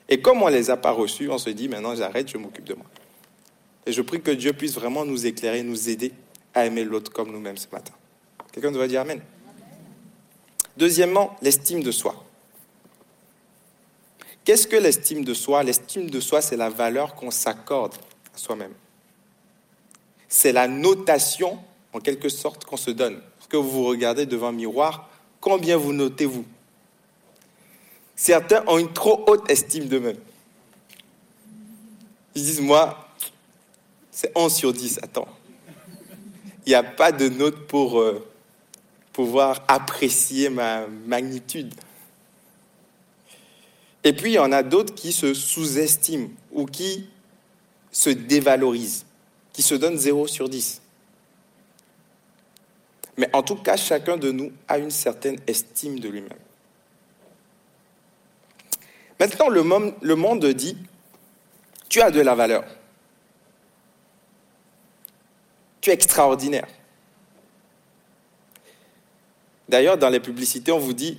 Et 0.09 0.21
comme 0.21 0.43
on 0.43 0.47
ne 0.47 0.55
les 0.55 0.71
a 0.71 0.77
pas 0.77 0.93
reçues, 0.93 1.29
on 1.31 1.39
se 1.39 1.51
dit, 1.51 1.69
maintenant 1.69 1.95
j'arrête, 1.95 2.29
je 2.29 2.39
m'occupe 2.39 2.65
de 2.65 2.75
moi. 2.75 2.87
Et 3.87 3.93
je 3.93 4.03
prie 4.03 4.21
que 4.21 4.33
Dieu 4.33 4.53
puisse 4.53 4.75
vraiment 4.75 5.05
nous 5.05 5.27
éclairer, 5.27 5.63
nous 5.63 5.89
aider 5.89 6.13
à 6.55 6.67
aimer 6.67 6.85
l'autre 6.85 7.13
comme 7.13 7.31
nous-mêmes 7.31 7.57
ce 7.57 7.69
matin. 7.71 7.93
Quelqu'un 8.53 8.73
doit 8.73 8.89
dire 8.89 9.03
Amen. 9.03 9.21
Deuxièmement, 10.77 11.37
l'estime 11.41 11.83
de 11.83 11.91
soi. 11.91 12.26
Qu'est-ce 14.47 14.69
que 14.69 14.77
l'estime 14.77 15.25
de 15.25 15.35
soi? 15.35 15.65
L'estime 15.65 16.09
de 16.09 16.21
soi, 16.21 16.41
c'est 16.41 16.57
la 16.57 16.71
valeur 16.71 17.17
qu'on 17.17 17.33
s'accorde 17.33 17.97
à 18.33 18.39
soi-même. 18.39 18.75
C'est 20.29 20.53
la 20.53 20.69
notation, 20.69 21.59
en 21.93 21.99
quelque 21.99 22.29
sorte, 22.29 22.65
qu'on 22.65 22.77
se 22.77 22.93
donne. 22.93 23.21
Parce 23.37 23.49
que 23.49 23.57
vous 23.57 23.69
vous 23.69 23.85
regardez 23.87 24.25
devant 24.25 24.49
un 24.49 24.53
miroir, 24.53 25.11
combien 25.41 25.77
vous 25.77 25.93
notez-vous? 25.93 26.45
Certains 28.15 28.63
ont 28.69 28.79
une 28.79 28.93
trop 28.93 29.25
haute 29.27 29.51
estime 29.51 29.87
d'eux-mêmes. 29.87 30.21
Ils 32.37 32.43
disent, 32.43 32.61
moi, 32.61 33.09
c'est 34.13 34.31
11 34.37 34.55
sur 34.55 34.73
10, 34.73 35.01
attends. 35.03 35.29
Il 36.65 36.69
n'y 36.69 36.77
a 36.77 36.85
pas 36.85 37.11
de 37.11 37.29
note 37.29 37.67
pour 37.67 37.99
euh, 37.99 38.25
pouvoir 39.13 39.65
apprécier 39.67 40.51
ma 40.51 40.87
magnitude. 40.87 41.75
Et 44.07 44.13
puis, 44.13 44.31
il 44.31 44.35
y 44.35 44.39
en 44.39 44.53
a 44.53 44.63
d'autres 44.63 44.95
qui 44.95 45.11
se 45.11 45.35
sous-estiment 45.35 46.29
ou 46.53 46.65
qui 46.65 47.11
se 47.91 48.09
dévalorisent, 48.09 49.05
qui 49.53 49.63
se 49.63 49.75
donnent 49.75 49.99
0 49.99 50.29
sur 50.29 50.49
10. 50.49 50.81
Mais 53.17 53.29
en 53.33 53.43
tout 53.43 53.57
cas, 53.57 53.77
chacun 53.77 54.17
de 54.17 54.31
nous 54.31 54.53
a 54.69 54.79
une 54.79 54.93
certaine 54.93 55.41
estime 55.49 55.99
de 55.99 56.09
lui-même. 56.09 56.39
Maintenant, 59.19 59.49
le 59.49 59.65
monde, 59.65 59.93
le 60.01 60.15
monde 60.15 60.47
dit, 60.47 60.77
tu 61.89 62.01
as 62.01 62.13
de 62.13 62.21
la 62.21 62.37
valeur. 62.37 62.63
Tu 65.81 65.91
es 65.91 65.95
extraordinaire. 65.95 66.69
D'ailleurs, 69.69 69.99
dans 69.99 70.11
les 70.11 70.21
publicités, 70.21 70.71
on 70.71 70.79
vous 70.79 70.93
dit, 70.93 71.19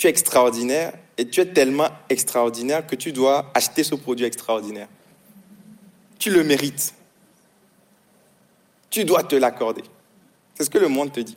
tu 0.00 0.06
es 0.06 0.10
extraordinaire 0.10 0.94
et 1.18 1.28
tu 1.28 1.42
es 1.42 1.52
tellement 1.52 1.90
extraordinaire 2.08 2.86
que 2.86 2.96
tu 2.96 3.12
dois 3.12 3.50
acheter 3.52 3.84
ce 3.84 3.94
produit 3.94 4.24
extraordinaire. 4.24 4.88
Tu 6.18 6.30
le 6.30 6.42
mérites. 6.42 6.94
Tu 8.88 9.04
dois 9.04 9.22
te 9.24 9.36
l'accorder. 9.36 9.82
C'est 10.54 10.64
ce 10.64 10.70
que 10.70 10.78
le 10.78 10.88
monde 10.88 11.12
te 11.12 11.20
dit. 11.20 11.36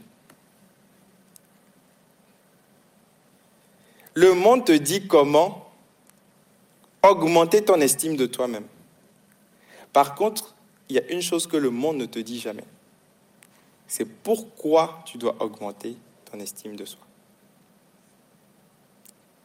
Le 4.13 4.33
monde 4.33 4.63
te 4.63 4.71
dit 4.71 5.07
comment 5.07 5.69
augmenter 7.01 7.65
ton 7.65 7.81
estime 7.81 8.15
de 8.15 8.27
toi-même. 8.27 8.65
Par 9.91 10.15
contre, 10.15 10.55
il 10.87 10.95
y 10.95 10.99
a 10.99 11.11
une 11.11 11.21
chose 11.21 11.47
que 11.47 11.57
le 11.57 11.69
monde 11.69 11.97
ne 11.97 12.05
te 12.05 12.19
dit 12.19 12.39
jamais 12.39 12.63
c'est 13.89 14.05
pourquoi 14.05 15.01
tu 15.05 15.17
dois 15.17 15.35
augmenter 15.41 15.97
ton 16.31 16.39
estime 16.39 16.77
de 16.77 16.85
soi. 16.85 17.01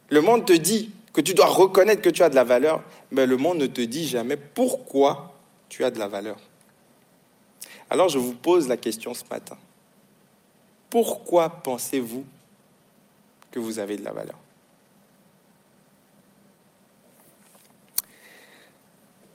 Le 0.09 0.21
monde 0.21 0.45
te 0.45 0.53
dit 0.53 0.91
que 1.13 1.21
tu 1.21 1.33
dois 1.33 1.47
reconnaître 1.47 2.01
que 2.01 2.09
tu 2.09 2.23
as 2.23 2.29
de 2.29 2.35
la 2.35 2.43
valeur, 2.43 2.83
mais 3.11 3.25
le 3.25 3.37
monde 3.37 3.57
ne 3.57 3.67
te 3.67 3.81
dit 3.81 4.07
jamais 4.07 4.37
pourquoi 4.37 5.35
tu 5.69 5.83
as 5.83 5.91
de 5.91 5.99
la 5.99 6.07
valeur. 6.07 6.37
Alors 7.89 8.09
je 8.09 8.17
vous 8.17 8.33
pose 8.33 8.67
la 8.67 8.77
question 8.77 9.13
ce 9.13 9.23
matin. 9.29 9.57
Pourquoi 10.89 11.49
pensez-vous 11.49 12.25
que 13.51 13.59
vous 13.59 13.79
avez 13.79 13.97
de 13.97 14.03
la 14.03 14.11
valeur? 14.11 14.37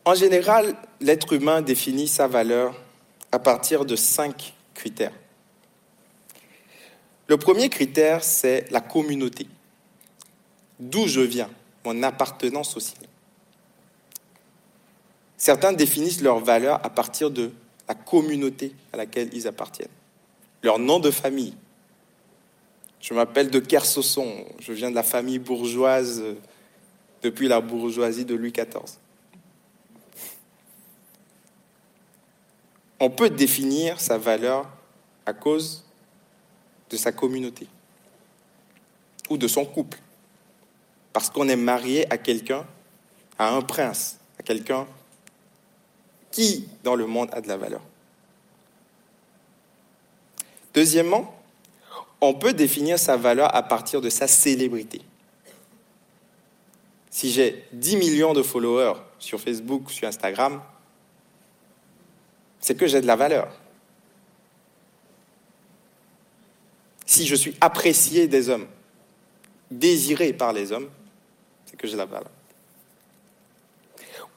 En 0.04 0.14
général, 0.14 0.76
l'être 1.00 1.32
humain 1.32 1.62
définit 1.62 2.08
sa 2.08 2.26
valeur 2.26 2.74
à 3.32 3.38
partir 3.38 3.84
de 3.84 3.96
cinq 3.96 4.54
critères. 4.74 5.14
Le 7.26 7.38
premier 7.38 7.70
critère, 7.70 8.22
c'est 8.22 8.70
la 8.70 8.80
communauté. 8.80 9.46
D'où 10.78 11.06
je 11.06 11.20
viens, 11.20 11.50
mon 11.84 12.02
appartenance 12.02 12.70
sociale. 12.70 13.08
Certains 15.36 15.72
définissent 15.72 16.20
leur 16.20 16.40
valeur 16.40 16.84
à 16.84 16.90
partir 16.90 17.30
de 17.30 17.50
la 17.88 17.94
communauté 17.94 18.74
à 18.92 18.96
laquelle 18.96 19.28
ils 19.32 19.46
appartiennent. 19.46 19.88
Leur 20.62 20.78
nom 20.78 20.98
de 20.98 21.10
famille. 21.10 21.54
Je 23.00 23.12
m'appelle 23.12 23.50
de 23.50 23.58
Kersosson, 23.58 24.46
je 24.60 24.72
viens 24.72 24.90
de 24.90 24.94
la 24.94 25.02
famille 25.02 25.38
bourgeoise 25.38 26.22
depuis 27.22 27.48
la 27.48 27.60
bourgeoisie 27.60 28.24
de 28.24 28.34
Louis 28.34 28.52
XIV. 28.52 28.98
on 33.04 33.10
peut 33.10 33.28
définir 33.28 34.00
sa 34.00 34.16
valeur 34.16 34.66
à 35.26 35.34
cause 35.34 35.84
de 36.88 36.96
sa 36.96 37.12
communauté 37.12 37.66
ou 39.28 39.36
de 39.36 39.46
son 39.46 39.66
couple. 39.66 39.98
Parce 41.14 41.30
qu'on 41.30 41.48
est 41.48 41.56
marié 41.56 42.12
à 42.12 42.18
quelqu'un, 42.18 42.66
à 43.38 43.54
un 43.54 43.62
prince, 43.62 44.18
à 44.38 44.42
quelqu'un 44.42 44.84
qui, 46.32 46.68
dans 46.82 46.96
le 46.96 47.06
monde, 47.06 47.30
a 47.32 47.40
de 47.40 47.46
la 47.46 47.56
valeur. 47.56 47.80
Deuxièmement, 50.74 51.40
on 52.20 52.34
peut 52.34 52.52
définir 52.52 52.98
sa 52.98 53.16
valeur 53.16 53.54
à 53.54 53.62
partir 53.62 54.00
de 54.00 54.10
sa 54.10 54.26
célébrité. 54.26 55.02
Si 57.10 57.30
j'ai 57.30 57.64
10 57.72 57.96
millions 57.96 58.32
de 58.32 58.42
followers 58.42 58.94
sur 59.20 59.40
Facebook, 59.40 59.92
sur 59.92 60.08
Instagram, 60.08 60.60
c'est 62.58 62.76
que 62.76 62.88
j'ai 62.88 63.00
de 63.00 63.06
la 63.06 63.14
valeur. 63.14 63.48
Si 67.06 67.24
je 67.24 67.36
suis 67.36 67.54
apprécié 67.60 68.26
des 68.26 68.48
hommes, 68.48 68.66
désiré 69.70 70.32
par 70.32 70.52
les 70.52 70.72
hommes, 70.72 70.90
que 71.76 71.86
j'ai 71.86 71.96
la 71.96 72.04
valeur. 72.04 72.30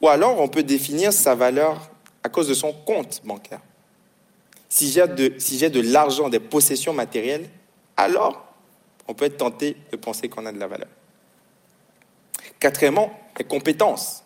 Ou 0.00 0.08
alors 0.08 0.40
on 0.40 0.48
peut 0.48 0.62
définir 0.62 1.12
sa 1.12 1.34
valeur 1.34 1.90
à 2.22 2.28
cause 2.28 2.48
de 2.48 2.54
son 2.54 2.72
compte 2.72 3.20
bancaire. 3.24 3.60
Si 4.68 4.90
j'ai 4.90 5.06
de, 5.08 5.34
si 5.38 5.58
de 5.70 5.80
l'argent, 5.80 6.28
des 6.28 6.40
possessions 6.40 6.92
matérielles, 6.92 7.48
alors 7.96 8.52
on 9.06 9.14
peut 9.14 9.24
être 9.24 9.38
tenté 9.38 9.76
de 9.90 9.96
penser 9.96 10.28
qu'on 10.28 10.44
a 10.46 10.52
de 10.52 10.58
la 10.58 10.66
valeur. 10.66 10.88
Quatrièmement, 12.60 13.18
les 13.38 13.44
compétences. 13.44 14.22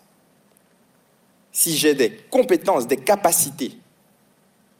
Si 1.53 1.77
j'ai 1.77 1.95
des 1.95 2.17
compétences, 2.31 2.87
des 2.87 2.97
capacités, 2.97 3.79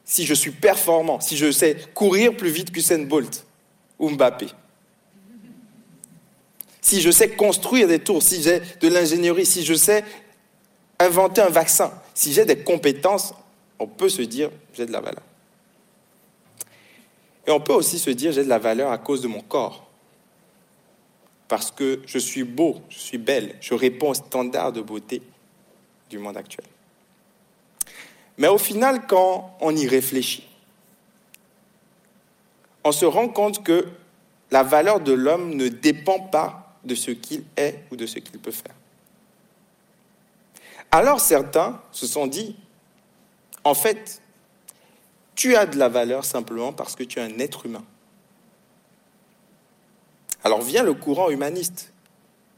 si 0.03 0.25
je 0.25 0.33
suis 0.33 0.51
performant, 0.51 1.21
si 1.21 1.37
je 1.37 1.51
sais 1.51 1.77
courir 1.93 2.35
plus 2.35 2.49
vite 2.49 2.71
qu'Usain 2.71 3.03
Bolt 3.03 3.45
ou 3.99 4.09
Mbappé. 4.09 4.47
Si 6.83 6.99
je 7.01 7.09
sais 7.09 7.29
construire 7.29 7.87
des 7.87 7.99
tours, 7.99 8.21
si 8.21 8.43
j'ai 8.43 8.59
de 8.59 8.87
l'ingénierie, 8.89 9.45
si 9.45 9.63
je 9.63 9.73
sais 9.73 10.03
inventer 10.99 11.41
un 11.41 11.49
vaccin, 11.49 11.91
si 12.13 12.33
j'ai 12.33 12.45
des 12.45 12.57
compétences, 12.57 13.33
on 13.79 13.87
peut 13.87 14.09
se 14.09 14.21
dire 14.21 14.51
j'ai 14.73 14.85
de 14.85 14.91
la 14.91 14.99
valeur. 14.99 15.23
Et 17.47 17.51
on 17.51 17.61
peut 17.61 17.73
aussi 17.73 17.97
se 17.97 18.09
dire 18.09 18.33
j'ai 18.33 18.43
de 18.43 18.49
la 18.49 18.59
valeur 18.59 18.91
à 18.91 18.97
cause 18.97 19.21
de 19.21 19.27
mon 19.27 19.41
corps. 19.41 19.87
Parce 21.47 21.71
que 21.71 22.01
je 22.05 22.19
suis 22.19 22.43
beau, 22.43 22.81
je 22.89 22.99
suis 22.99 23.17
belle, 23.17 23.55
je 23.61 23.73
réponds 23.73 24.09
aux 24.09 24.15
standards 24.15 24.73
de 24.73 24.81
beauté 24.81 25.21
du 26.09 26.19
monde 26.19 26.35
actuel. 26.35 26.65
Mais 28.37 28.49
au 28.49 28.57
final, 28.57 29.07
quand 29.07 29.55
on 29.61 29.73
y 29.73 29.87
réfléchit, 29.87 30.47
on 32.83 32.91
se 32.91 33.05
rend 33.05 33.29
compte 33.29 33.63
que 33.63 33.87
la 34.51 34.63
valeur 34.63 34.99
de 34.99 35.13
l'homme 35.13 35.55
ne 35.55 35.69
dépend 35.69 36.19
pas 36.19 36.62
de 36.83 36.95
ce 36.95 37.11
qu'il 37.11 37.43
est 37.57 37.83
ou 37.91 37.95
de 37.95 38.05
ce 38.05 38.19
qu'il 38.19 38.39
peut 38.39 38.51
faire. 38.51 38.75
Alors 40.91 41.19
certains 41.19 41.81
se 41.91 42.05
sont 42.05 42.27
dit, 42.27 42.55
en 43.63 43.73
fait, 43.73 44.21
tu 45.35 45.55
as 45.55 45.65
de 45.65 45.77
la 45.77 45.89
valeur 45.89 46.25
simplement 46.25 46.73
parce 46.73 46.95
que 46.95 47.03
tu 47.03 47.19
es 47.19 47.21
un 47.21 47.39
être 47.39 47.65
humain. 47.65 47.83
Alors 50.43 50.61
vient 50.61 50.83
le 50.83 50.93
courant 50.93 51.29
humaniste 51.29 51.93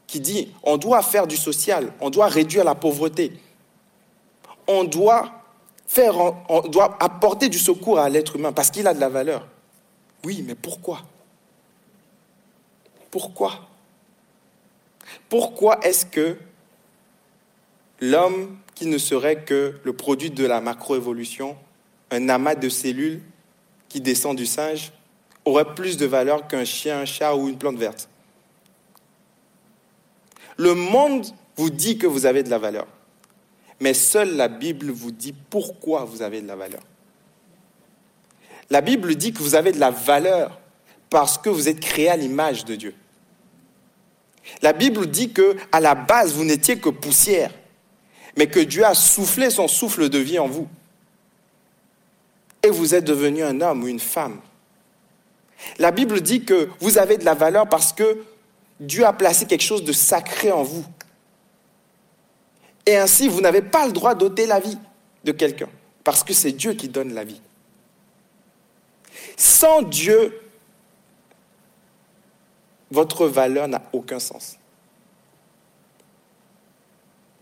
qui 0.06 0.20
dit, 0.20 0.52
on 0.62 0.76
doit 0.76 1.02
faire 1.02 1.26
du 1.26 1.36
social, 1.36 1.92
on 2.00 2.10
doit 2.10 2.28
réduire 2.28 2.64
la 2.64 2.74
pauvreté, 2.74 3.32
on 4.66 4.84
doit, 4.84 5.32
apporter 7.00 7.48
du 7.48 7.58
secours 7.58 7.98
à 7.98 8.08
l'être 8.08 8.36
humain 8.36 8.52
parce 8.52 8.70
qu'il 8.70 8.86
a 8.86 8.94
de 8.94 9.00
la 9.00 9.08
valeur. 9.08 9.46
Oui, 10.24 10.44
mais 10.46 10.54
pourquoi? 10.54 11.02
Pourquoi? 13.10 13.66
Pourquoi 15.28 15.78
est-ce 15.82 16.06
que 16.06 16.36
l'homme 18.00 18.56
qui 18.74 18.86
ne 18.86 18.98
serait 18.98 19.44
que 19.44 19.74
le 19.82 19.92
produit 19.92 20.30
de 20.30 20.46
la 20.46 20.60
macroévolution, 20.60 21.56
un 22.10 22.28
amas 22.28 22.54
de 22.54 22.68
cellules 22.68 23.22
qui 23.88 24.00
descend 24.00 24.36
du 24.36 24.46
singe, 24.46 24.92
aurait 25.44 25.74
plus 25.74 25.96
de 25.96 26.06
valeur 26.06 26.48
qu'un 26.48 26.64
chien, 26.64 27.00
un 27.00 27.04
chat 27.04 27.34
ou 27.34 27.48
une 27.48 27.58
plante 27.58 27.76
verte? 27.76 28.08
Le 30.56 30.74
monde 30.74 31.26
vous 31.56 31.70
dit 31.70 31.98
que 31.98 32.06
vous 32.06 32.26
avez 32.26 32.42
de 32.42 32.50
la 32.50 32.58
valeur, 32.58 32.86
mais 33.80 33.94
seule 33.94 34.36
la 34.36 34.48
Bible 34.48 34.90
vous 34.90 35.10
dit 35.10 35.34
pourquoi 35.50 36.04
vous 36.04 36.22
avez 36.22 36.40
de 36.40 36.46
la 36.46 36.56
valeur. 36.56 36.82
La 38.70 38.80
Bible 38.80 39.14
dit 39.14 39.32
que 39.32 39.38
vous 39.38 39.54
avez 39.54 39.72
de 39.72 39.78
la 39.78 39.90
valeur 39.90 40.58
parce 41.08 41.38
que 41.38 41.48
vous 41.48 41.68
êtes 41.68 41.80
créé 41.80 42.08
à 42.08 42.16
l'image 42.16 42.64
de 42.64 42.74
Dieu. 42.74 42.94
La 44.62 44.72
Bible 44.72 45.06
dit 45.08 45.32
que 45.32 45.56
à 45.72 45.80
la 45.80 45.94
base 45.94 46.34
vous 46.34 46.44
n'étiez 46.44 46.78
que 46.78 46.88
poussière, 46.88 47.52
mais 48.36 48.46
que 48.46 48.60
Dieu 48.60 48.84
a 48.84 48.94
soufflé 48.94 49.50
son 49.50 49.68
souffle 49.68 50.08
de 50.08 50.18
vie 50.18 50.38
en 50.38 50.46
vous. 50.46 50.68
Et 52.62 52.70
vous 52.70 52.94
êtes 52.94 53.04
devenu 53.04 53.42
un 53.42 53.60
homme 53.60 53.84
ou 53.84 53.88
une 53.88 54.00
femme. 54.00 54.40
La 55.78 55.90
Bible 55.90 56.20
dit 56.20 56.44
que 56.44 56.68
vous 56.80 56.98
avez 56.98 57.16
de 57.16 57.24
la 57.24 57.34
valeur 57.34 57.68
parce 57.68 57.92
que 57.92 58.24
Dieu 58.80 59.04
a 59.04 59.12
placé 59.12 59.46
quelque 59.46 59.62
chose 59.62 59.84
de 59.84 59.92
sacré 59.92 60.52
en 60.52 60.62
vous. 60.62 60.84
Et 62.84 62.96
ainsi, 62.96 63.28
vous 63.28 63.40
n'avez 63.40 63.62
pas 63.62 63.86
le 63.86 63.92
droit 63.92 64.14
d'ôter 64.14 64.46
la 64.46 64.60
vie 64.60 64.78
de 65.24 65.32
quelqu'un, 65.32 65.68
parce 66.04 66.22
que 66.22 66.32
c'est 66.32 66.52
Dieu 66.52 66.74
qui 66.74 66.88
donne 66.88 67.14
la 67.14 67.24
vie. 67.24 67.40
Sans 69.36 69.82
Dieu, 69.82 70.38
votre 72.90 73.26
valeur 73.26 73.68
n'a 73.68 73.82
aucun 73.92 74.18
sens. 74.18 74.56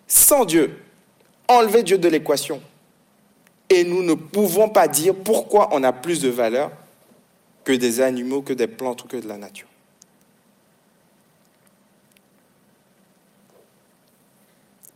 Sans 0.07 0.45
Dieu, 0.45 0.83
enlevez 1.49 1.83
Dieu 1.83 1.99
de 1.99 2.09
l'équation. 2.09 2.63
Et 3.69 3.85
nous 3.85 4.03
ne 4.03 4.15
pouvons 4.15 4.69
pas 4.69 4.89
dire 4.89 5.15
pourquoi 5.15 5.69
on 5.73 5.83
a 5.83 5.93
plus 5.93 6.21
de 6.21 6.29
valeur 6.29 6.71
que 7.65 7.73
des 7.73 8.01
animaux, 8.01 8.43
que 8.43 8.53
des 8.53 8.67
plantes 8.67 9.05
ou 9.05 9.09
que 9.09 9.17
de 9.17 9.27
la 9.27 9.39
nature. 9.39 9.67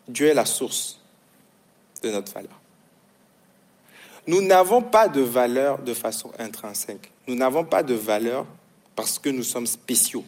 Dieu 0.07 0.29
est 0.29 0.35
la 0.35 0.47
source 0.47 1.01
de 2.03 2.11
notre 2.11 2.33
valeur. 2.33 2.59
Nous 4.27 4.43
n'avons 4.43 4.83
pas 4.83 5.09
de 5.09 5.21
valeur 5.21 5.79
de 5.79 5.95
façon 5.95 6.31
intrinsèque. 6.39 7.11
Nous 7.27 7.35
n'avons 7.35 7.65
pas 7.65 7.83
de 7.83 7.95
valeur 7.95 8.47
parce 8.95 9.19
que 9.19 9.31
nous 9.31 9.43
sommes 9.43 9.67
spéciaux. 9.67 10.25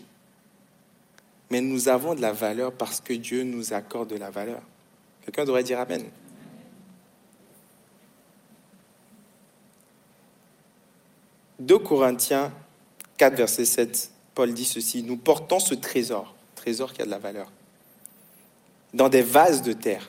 Mais 1.50 1.60
nous 1.60 1.88
avons 1.88 2.14
de 2.14 2.20
la 2.20 2.32
valeur 2.32 2.72
parce 2.72 3.00
que 3.00 3.12
Dieu 3.12 3.42
nous 3.42 3.72
accorde 3.72 4.08
de 4.10 4.16
la 4.16 4.30
valeur. 4.30 4.62
Quelqu'un 5.22 5.44
devrait 5.44 5.64
dire 5.64 5.80
Amen. 5.80 6.04
De 11.58 11.74
Corinthiens 11.74 12.52
4, 13.18 13.34
verset 13.34 13.66
7, 13.66 14.10
Paul 14.34 14.54
dit 14.54 14.64
ceci, 14.64 15.02
nous 15.02 15.18
portons 15.18 15.60
ce 15.60 15.74
trésor, 15.74 16.34
trésor 16.54 16.94
qui 16.94 17.02
a 17.02 17.04
de 17.04 17.10
la 17.10 17.18
valeur, 17.18 17.52
dans 18.94 19.10
des 19.10 19.20
vases 19.20 19.60
de 19.60 19.74
terre, 19.74 20.08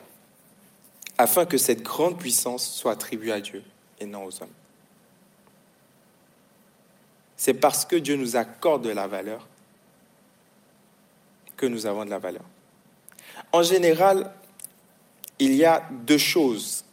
afin 1.17 1.45
que 1.45 1.57
cette 1.57 1.83
grande 1.83 2.17
puissance 2.17 2.65
soit 2.73 2.93
attribuée 2.93 3.33
à 3.33 3.41
Dieu 3.41 3.63
et 3.99 4.05
non 4.05 4.23
aux 4.23 4.41
hommes. 4.41 4.49
C'est 7.35 7.53
parce 7.53 7.83
que 7.83 7.97
Dieu 7.97 8.15
nous 8.15 8.37
accorde 8.37 8.83
de 8.83 8.91
la 8.91 9.07
valeur 9.07 9.45
que 11.61 11.67
nous 11.67 11.85
avons 11.85 12.03
de 12.03 12.09
la 12.09 12.17
valeur. 12.17 12.43
En 13.53 13.61
général, 13.61 14.33
il 15.37 15.53
y 15.53 15.63
a 15.63 15.87
deux 15.91 16.17
choses, 16.17 16.83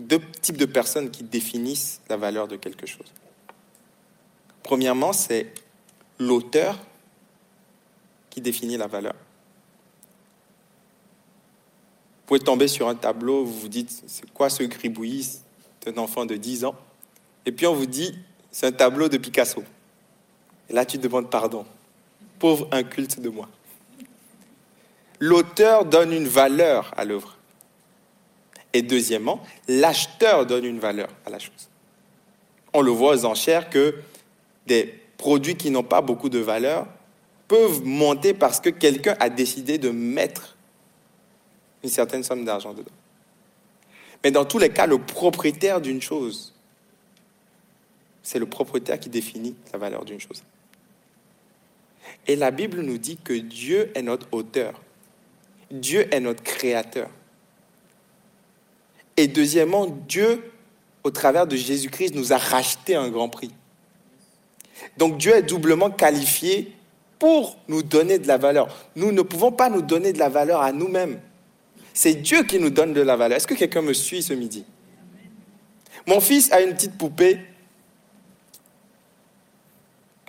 deux 0.00 0.20
types 0.42 0.56
de 0.56 0.66
personnes 0.66 1.10
qui 1.10 1.22
définissent 1.22 2.00
la 2.08 2.16
valeur 2.16 2.48
de 2.48 2.56
quelque 2.56 2.86
chose. 2.86 3.06
Premièrement, 4.64 5.12
c'est 5.12 5.54
l'auteur 6.18 6.76
qui 8.30 8.40
définit 8.40 8.76
la 8.76 8.88
valeur. 8.88 9.14
Vous 12.22 12.26
pouvez 12.26 12.40
tomber 12.40 12.66
sur 12.68 12.88
un 12.88 12.96
tableau, 12.96 13.44
vous 13.44 13.60
vous 13.60 13.68
dites, 13.68 14.02
c'est 14.06 14.28
quoi 14.32 14.50
ce 14.50 14.64
gribouillis 14.64 15.40
d'un 15.86 15.96
enfant 15.98 16.26
de 16.26 16.34
10 16.34 16.64
ans, 16.64 16.74
et 17.46 17.52
puis 17.52 17.66
on 17.66 17.74
vous 17.74 17.86
dit, 17.86 18.16
c'est 18.50 18.66
un 18.66 18.72
tableau 18.72 19.08
de 19.08 19.18
Picasso. 19.18 19.62
Et 20.68 20.72
là, 20.72 20.84
tu 20.84 20.98
demandes 20.98 21.30
pardon. 21.30 21.64
Pauvre 22.40 22.66
inculte 22.72 23.20
de 23.20 23.28
moi. 23.28 23.48
L'auteur 25.20 25.84
donne 25.84 26.12
une 26.12 26.26
valeur 26.26 26.92
à 26.96 27.04
l'œuvre. 27.04 27.36
Et 28.72 28.82
deuxièmement, 28.82 29.40
l'acheteur 29.68 30.46
donne 30.46 30.64
une 30.64 30.80
valeur 30.80 31.08
à 31.26 31.30
la 31.30 31.38
chose. 31.38 31.68
On 32.72 32.80
le 32.80 32.90
voit 32.90 33.14
aux 33.14 33.24
enchères 33.26 33.70
que 33.70 33.94
des 34.66 34.86
produits 35.18 35.56
qui 35.56 35.70
n'ont 35.70 35.84
pas 35.84 36.00
beaucoup 36.00 36.28
de 36.28 36.38
valeur 36.38 36.86
peuvent 37.46 37.84
monter 37.84 38.32
parce 38.32 38.60
que 38.60 38.70
quelqu'un 38.70 39.16
a 39.20 39.28
décidé 39.28 39.76
de 39.76 39.90
mettre 39.90 40.56
une 41.82 41.90
certaine 41.90 42.22
somme 42.22 42.44
d'argent 42.44 42.72
dedans. 42.72 42.90
Mais 44.22 44.30
dans 44.30 44.44
tous 44.44 44.58
les 44.58 44.70
cas, 44.70 44.86
le 44.86 44.98
propriétaire 44.98 45.80
d'une 45.80 46.00
chose, 46.00 46.54
c'est 48.22 48.38
le 48.38 48.46
propriétaire 48.46 49.00
qui 49.00 49.08
définit 49.08 49.56
la 49.72 49.78
valeur 49.78 50.04
d'une 50.04 50.20
chose. 50.20 50.42
Et 52.26 52.36
la 52.36 52.50
Bible 52.50 52.80
nous 52.82 52.98
dit 52.98 53.16
que 53.16 53.32
Dieu 53.32 53.90
est 53.94 54.02
notre 54.02 54.26
auteur. 54.32 54.80
Dieu 55.70 56.12
est 56.12 56.20
notre 56.20 56.42
créateur. 56.42 57.08
Et 59.16 59.28
deuxièmement, 59.28 59.86
Dieu, 59.86 60.52
au 61.04 61.10
travers 61.10 61.46
de 61.46 61.56
Jésus-Christ, 61.56 62.14
nous 62.14 62.32
a 62.32 62.38
racheté 62.38 62.94
un 62.94 63.08
grand 63.08 63.28
prix. 63.28 63.50
Donc 64.96 65.18
Dieu 65.18 65.34
est 65.34 65.42
doublement 65.42 65.90
qualifié 65.90 66.72
pour 67.18 67.58
nous 67.68 67.82
donner 67.82 68.18
de 68.18 68.26
la 68.26 68.38
valeur. 68.38 68.74
Nous 68.96 69.12
ne 69.12 69.22
pouvons 69.22 69.52
pas 69.52 69.68
nous 69.68 69.82
donner 69.82 70.12
de 70.12 70.18
la 70.18 70.28
valeur 70.28 70.62
à 70.62 70.72
nous-mêmes. 70.72 71.20
C'est 71.92 72.14
Dieu 72.14 72.44
qui 72.44 72.58
nous 72.58 72.70
donne 72.70 72.94
de 72.94 73.00
la 73.02 73.16
valeur. 73.16 73.36
Est-ce 73.36 73.46
que 73.46 73.54
quelqu'un 73.54 73.82
me 73.82 73.92
suit 73.92 74.22
ce 74.22 74.32
midi? 74.32 74.64
Mon 76.06 76.20
fils 76.20 76.50
a 76.52 76.62
une 76.62 76.72
petite 76.72 76.96
poupée. 76.96 77.38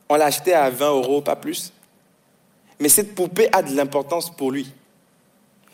On 0.10 0.16
l'a 0.16 0.26
achetée 0.26 0.54
à 0.54 0.70
20 0.70 0.90
euros, 0.90 1.22
pas 1.22 1.38
plus. 1.38 1.72
Mais 2.82 2.90
cette 2.90 3.14
poupée 3.14 3.48
a 3.52 3.62
de 3.62 3.76
l'importance 3.76 4.36
pour 4.36 4.52
lui. 4.52 4.74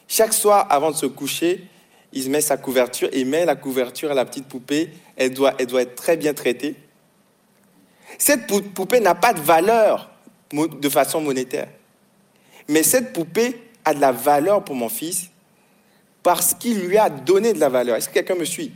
Chaque 0.10 0.34
soir, 0.34 0.67
avant 0.70 0.91
de 0.91 0.96
se 0.98 1.06
coucher, 1.06 1.63
il 2.12 2.30
met 2.30 2.41
sa 2.41 2.58
couverture 2.58 3.08
et 3.13 3.24
met 3.24 3.46
la 3.46 3.56
couverture 3.56 4.12
à 4.12 4.13
la 4.13 4.26
petite 4.26 4.46
poupée. 4.46 4.89
Elle 5.15 5.34
doit, 5.34 5.54
elle 5.58 5.67
doit 5.67 5.84
être 5.84 5.96
très 5.96 6.17
bien 6.17 6.34
traitée. 6.34 6.76
Cette 8.17 8.46
poupée 8.74 9.00
n'a 9.00 9.15
pas 9.15 9.32
de 9.32 9.39
valeur 9.39 10.10
de 10.52 10.89
façon 10.89 11.22
monétaire. 11.22 11.70
Mais 12.67 12.84
cette 12.84 13.13
poupée 13.13 13.62
a 13.86 13.93
de 13.93 14.02
la 14.02 14.12
valeur 14.12 14.65
pour 14.65 14.76
mon 14.76 14.89
fils 14.89 15.30
parce 16.24 16.54
qu'il 16.54 16.82
lui 16.82 16.98
a 16.98 17.10
donné 17.10 17.54
de 17.54 17.60
la 17.62 17.70
valeur. 17.70 17.96
Est-ce 17.96 18.10
que 18.10 18.15
quelqu'un 18.15 18.36
me 18.36 18.43
suit? 18.43 18.74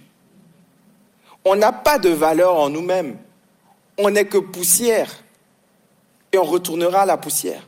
On 1.43 1.57
n'a 1.57 1.73
pas 1.73 1.99
de 1.99 2.09
valeur 2.09 2.55
en 2.55 2.69
nous-mêmes. 2.69 3.17
On 3.97 4.09
n'est 4.09 4.23
que 4.23 4.37
poussière. 4.37 5.21
Et 6.31 6.37
on 6.37 6.45
retournera 6.45 7.01
à 7.01 7.05
la 7.05 7.17
poussière. 7.17 7.67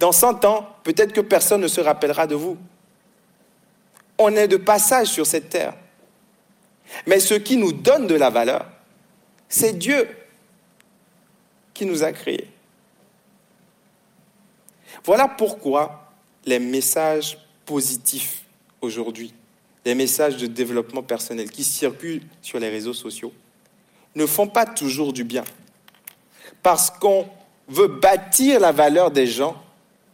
Dans 0.00 0.12
100 0.12 0.46
ans, 0.46 0.66
peut-être 0.82 1.12
que 1.12 1.20
personne 1.20 1.60
ne 1.60 1.68
se 1.68 1.80
rappellera 1.80 2.26
de 2.26 2.34
vous. 2.34 2.56
On 4.16 4.34
est 4.34 4.48
de 4.48 4.56
passage 4.56 5.08
sur 5.08 5.26
cette 5.26 5.50
terre. 5.50 5.74
Mais 7.06 7.20
ce 7.20 7.34
qui 7.34 7.58
nous 7.58 7.72
donne 7.72 8.06
de 8.06 8.14
la 8.14 8.30
valeur, 8.30 8.66
c'est 9.46 9.78
Dieu 9.78 10.08
qui 11.74 11.84
nous 11.84 12.02
a 12.02 12.12
créés. 12.12 12.50
Voilà 15.04 15.28
pourquoi 15.28 16.10
les 16.46 16.58
messages 16.58 17.38
positifs 17.66 18.42
aujourd'hui, 18.80 19.34
les 19.84 19.94
messages 19.94 20.38
de 20.38 20.46
développement 20.46 21.02
personnel 21.02 21.50
qui 21.50 21.62
circulent 21.62 22.22
sur 22.40 22.58
les 22.58 22.70
réseaux 22.70 22.94
sociaux, 22.94 23.34
ne 24.14 24.24
font 24.24 24.48
pas 24.48 24.64
toujours 24.64 25.12
du 25.12 25.24
bien. 25.24 25.44
Parce 26.62 26.90
qu'on 26.90 27.28
veut 27.68 27.88
bâtir 27.88 28.60
la 28.60 28.72
valeur 28.72 29.10
des 29.10 29.26
gens 29.26 29.62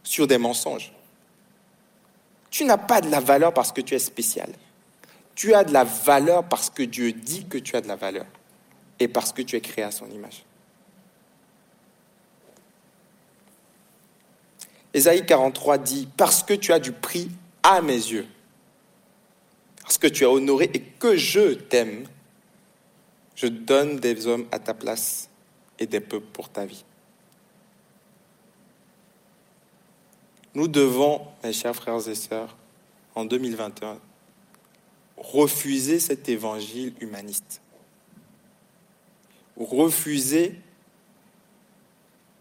sur 0.07 0.25
des 0.25 0.37
mensonges. 0.37 0.93
Tu 2.49 2.63
n'as 2.63 2.77
pas 2.77 3.01
de 3.01 3.09
la 3.09 3.19
valeur 3.19 3.53
parce 3.53 3.73
que 3.73 3.81
tu 3.81 3.93
es 3.93 3.99
spécial. 3.99 4.49
Tu 5.35 5.53
as 5.53 5.65
de 5.65 5.73
la 5.73 5.83
valeur 5.83 6.47
parce 6.47 6.69
que 6.69 6.81
Dieu 6.81 7.11
dit 7.11 7.45
que 7.45 7.57
tu 7.57 7.75
as 7.75 7.81
de 7.81 7.89
la 7.89 7.97
valeur 7.97 8.25
et 8.99 9.09
parce 9.09 9.33
que 9.33 9.41
tu 9.41 9.57
es 9.57 9.61
créé 9.61 9.83
à 9.83 9.91
son 9.91 10.09
image. 10.09 10.45
Ésaïe 14.93 15.25
43 15.25 15.77
dit, 15.77 16.07
parce 16.15 16.41
que 16.41 16.53
tu 16.53 16.71
as 16.71 16.79
du 16.79 16.93
prix 16.93 17.29
à 17.61 17.81
mes 17.81 17.93
yeux, 17.93 18.25
parce 19.81 19.97
que 19.97 20.07
tu 20.07 20.25
as 20.25 20.29
honoré 20.29 20.71
et 20.73 20.81
que 20.81 21.17
je 21.17 21.53
t'aime, 21.53 22.07
je 23.35 23.47
donne 23.47 23.97
des 23.99 24.25
hommes 24.25 24.47
à 24.51 24.57
ta 24.57 24.73
place 24.73 25.29
et 25.77 25.85
des 25.85 25.99
peuples 25.99 26.31
pour 26.31 26.49
ta 26.49 26.65
vie. 26.65 26.83
Nous 30.57 30.67
devons, 30.67 31.21
mes 31.43 31.53
chers 31.53 31.75
frères 31.75 32.09
et 32.09 32.15
sœurs, 32.15 32.57
en 33.13 33.25
2021, 33.25 33.99
refuser 35.15 35.99
cet 35.99 36.29
évangile 36.29 36.95
humaniste. 36.99 37.61
Refuser 39.55 40.55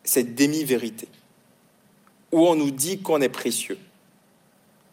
cette 0.03 0.35
demi-vérité 0.35 1.09
où 2.33 2.47
on 2.47 2.55
nous 2.55 2.71
dit 2.71 3.03
qu'on 3.03 3.21
est 3.21 3.29
précieux, 3.29 3.79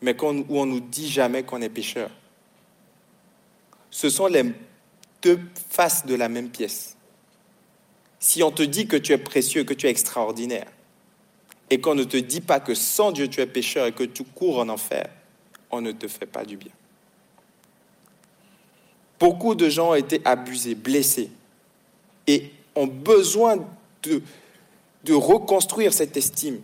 mais 0.02 0.22
où 0.22 0.60
on 0.60 0.66
nous 0.66 0.82
dit 0.82 1.10
jamais 1.10 1.44
qu'on 1.44 1.62
est 1.62 1.70
pécheur. 1.70 2.12
Ce 3.90 4.10
sont 4.10 4.28
les 4.28 4.52
deux 5.22 5.40
faces 5.70 6.06
de 6.06 6.16
la 6.16 6.28
même 6.28 6.50
pièce. 6.50 6.98
Si 8.20 8.44
on 8.44 8.52
te 8.52 8.64
dit 8.64 8.86
que 8.86 8.98
tu 8.98 9.14
es 9.14 9.18
précieux, 9.18 9.64
que 9.64 9.74
tu 9.74 9.88
es 9.88 9.90
extraordinaire, 9.90 10.68
et 11.70 11.80
qu'on 11.80 11.96
ne 11.96 12.04
te 12.04 12.18
dit 12.18 12.42
pas 12.42 12.60
que 12.60 12.76
sans 12.76 13.12
Dieu 13.12 13.28
tu 13.28 13.42
es 13.42 13.48
pécheur 13.48 13.88
et 13.88 13.92
que 13.92 14.04
tu 14.04 14.24
cours 14.24 14.60
en 14.60 14.70
enfer, 14.70 15.10
on 15.72 15.82
ne 15.82 15.92
te 15.92 16.08
fait 16.08 16.26
pas 16.26 16.46
du 16.46 16.58
bien. 16.58 16.72
Beaucoup 19.20 19.56
de 19.56 19.70
gens 19.70 19.92
ont 19.92 19.96
été 19.96 20.22
abusés, 20.26 20.76
blessés, 20.76 21.32
et 22.28 22.52
ont 22.76 22.88
besoin 22.88 23.58
de, 24.04 24.22
de 25.04 25.14
reconstruire 25.14 25.94
cette 25.94 26.18
estime. 26.18 26.62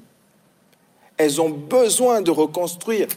Elles 1.18 1.42
ont 1.42 1.50
besoin 1.50 2.22
de 2.22 2.32
reconstruire 2.32 3.08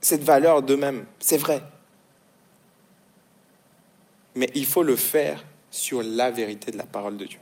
cette 0.00 0.22
valeur 0.22 0.62
d'eux-mêmes. 0.62 1.06
C'est 1.18 1.38
vrai. 1.38 1.62
Mais 4.34 4.50
il 4.54 4.66
faut 4.66 4.82
le 4.82 4.96
faire 4.96 5.44
sur 5.70 6.02
la 6.02 6.30
vérité 6.30 6.70
de 6.70 6.78
la 6.78 6.84
parole 6.84 7.16
de 7.16 7.26
Dieu. 7.26 7.40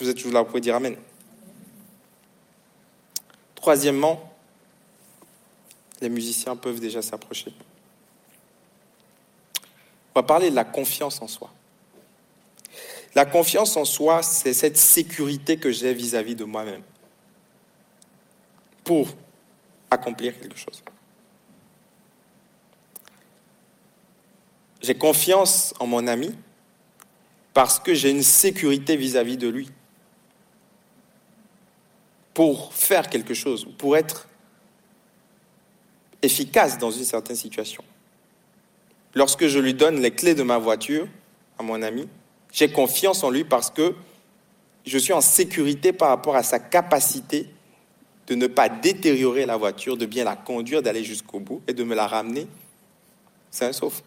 Vous 0.00 0.08
êtes 0.08 0.16
toujours 0.16 0.32
là, 0.32 0.40
vous 0.40 0.48
pouvez 0.48 0.60
dire 0.60 0.76
Amen. 0.76 0.96
Troisièmement, 3.54 4.32
les 6.00 6.08
musiciens 6.08 6.56
peuvent 6.56 6.80
déjà 6.80 7.02
s'approcher. 7.02 7.52
On 10.14 10.20
va 10.20 10.22
parler 10.22 10.50
de 10.50 10.56
la 10.56 10.64
confiance 10.64 11.20
en 11.20 11.28
soi. 11.28 11.52
La 13.14 13.26
confiance 13.26 13.76
en 13.76 13.84
soi, 13.84 14.22
c'est 14.22 14.54
cette 14.54 14.76
sécurité 14.76 15.56
que 15.58 15.70
j'ai 15.70 15.92
vis-à-vis 15.92 16.34
de 16.34 16.44
moi-même 16.44 16.82
pour 18.84 19.08
accomplir 19.90 20.38
quelque 20.40 20.56
chose. 20.56 20.82
J'ai 24.80 24.94
confiance 24.94 25.74
en 25.78 25.86
mon 25.86 26.06
ami 26.06 26.34
parce 27.52 27.78
que 27.78 27.92
j'ai 27.92 28.10
une 28.10 28.22
sécurité 28.22 28.96
vis-à-vis 28.96 29.36
de 29.36 29.48
lui 29.48 29.70
pour 32.34 32.72
faire 32.72 33.08
quelque 33.08 33.34
chose, 33.34 33.66
pour 33.78 33.96
être 33.96 34.28
efficace 36.22 36.78
dans 36.78 36.90
une 36.90 37.04
certaine 37.04 37.36
situation. 37.36 37.82
Lorsque 39.14 39.46
je 39.46 39.58
lui 39.58 39.74
donne 39.74 40.00
les 40.00 40.12
clés 40.12 40.34
de 40.34 40.42
ma 40.42 40.58
voiture 40.58 41.08
à 41.58 41.62
mon 41.62 41.82
ami, 41.82 42.08
j'ai 42.52 42.70
confiance 42.70 43.24
en 43.24 43.30
lui 43.30 43.44
parce 43.44 43.70
que 43.70 43.94
je 44.86 44.98
suis 44.98 45.12
en 45.12 45.20
sécurité 45.20 45.92
par 45.92 46.08
rapport 46.08 46.36
à 46.36 46.42
sa 46.42 46.58
capacité 46.58 47.48
de 48.26 48.34
ne 48.34 48.46
pas 48.46 48.68
détériorer 48.68 49.44
la 49.46 49.56
voiture, 49.56 49.96
de 49.96 50.06
bien 50.06 50.24
la 50.24 50.36
conduire, 50.36 50.82
d'aller 50.82 51.02
jusqu'au 51.02 51.40
bout 51.40 51.62
et 51.66 51.74
de 51.74 51.82
me 51.82 51.94
la 51.94 52.06
ramener 52.06 52.46
un 53.60 53.72
sauf. 53.72 54.02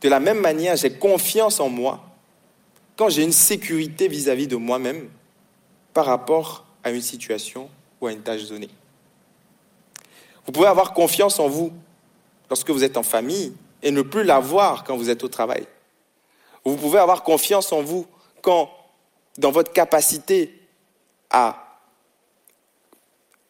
De 0.00 0.08
la 0.08 0.18
même 0.18 0.40
manière, 0.40 0.76
j'ai 0.76 0.92
confiance 0.92 1.60
en 1.60 1.68
moi 1.68 2.04
quand 2.96 3.08
j'ai 3.08 3.22
une 3.22 3.32
sécurité 3.32 4.08
vis-à-vis 4.08 4.48
de 4.48 4.56
moi-même 4.56 5.08
par 5.94 6.06
rapport 6.06 6.66
à 6.84 6.90
une 6.90 7.00
situation 7.00 7.68
ou 8.00 8.06
à 8.06 8.12
une 8.12 8.22
tâche 8.22 8.44
donnée. 8.48 8.70
Vous 10.46 10.52
pouvez 10.52 10.66
avoir 10.66 10.92
confiance 10.92 11.38
en 11.38 11.48
vous 11.48 11.72
lorsque 12.50 12.70
vous 12.70 12.84
êtes 12.84 12.96
en 12.96 13.02
famille 13.02 13.54
et 13.82 13.90
ne 13.90 14.02
plus 14.02 14.24
l'avoir 14.24 14.84
quand 14.84 14.96
vous 14.96 15.10
êtes 15.10 15.24
au 15.24 15.28
travail. 15.28 15.66
Vous 16.64 16.76
pouvez 16.76 16.98
avoir 16.98 17.22
confiance 17.22 17.72
en 17.72 17.82
vous 17.82 18.06
quand, 18.40 18.70
dans 19.38 19.50
votre 19.50 19.72
capacité 19.72 20.60
à 21.30 21.80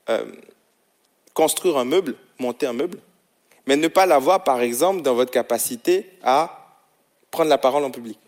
euh, 0.09 0.33
construire 1.35 1.77
un 1.79 1.85
meuble, 1.85 2.17
monter 2.39 2.67
un 2.67 2.73
meuble, 2.73 2.99
mais 3.67 3.77
ne 3.77 3.89
pas 3.89 4.07
l'avoir, 4.07 4.45
par 4.45 4.61
exemple, 4.61 5.03
dans 5.03 5.15
votre 5.15 5.31
capacité 5.31 6.19
à 6.23 6.79
prendre 7.31 7.49
la 7.51 7.59
parole 7.59 7.85
en 7.85 7.91
public. 7.91 8.19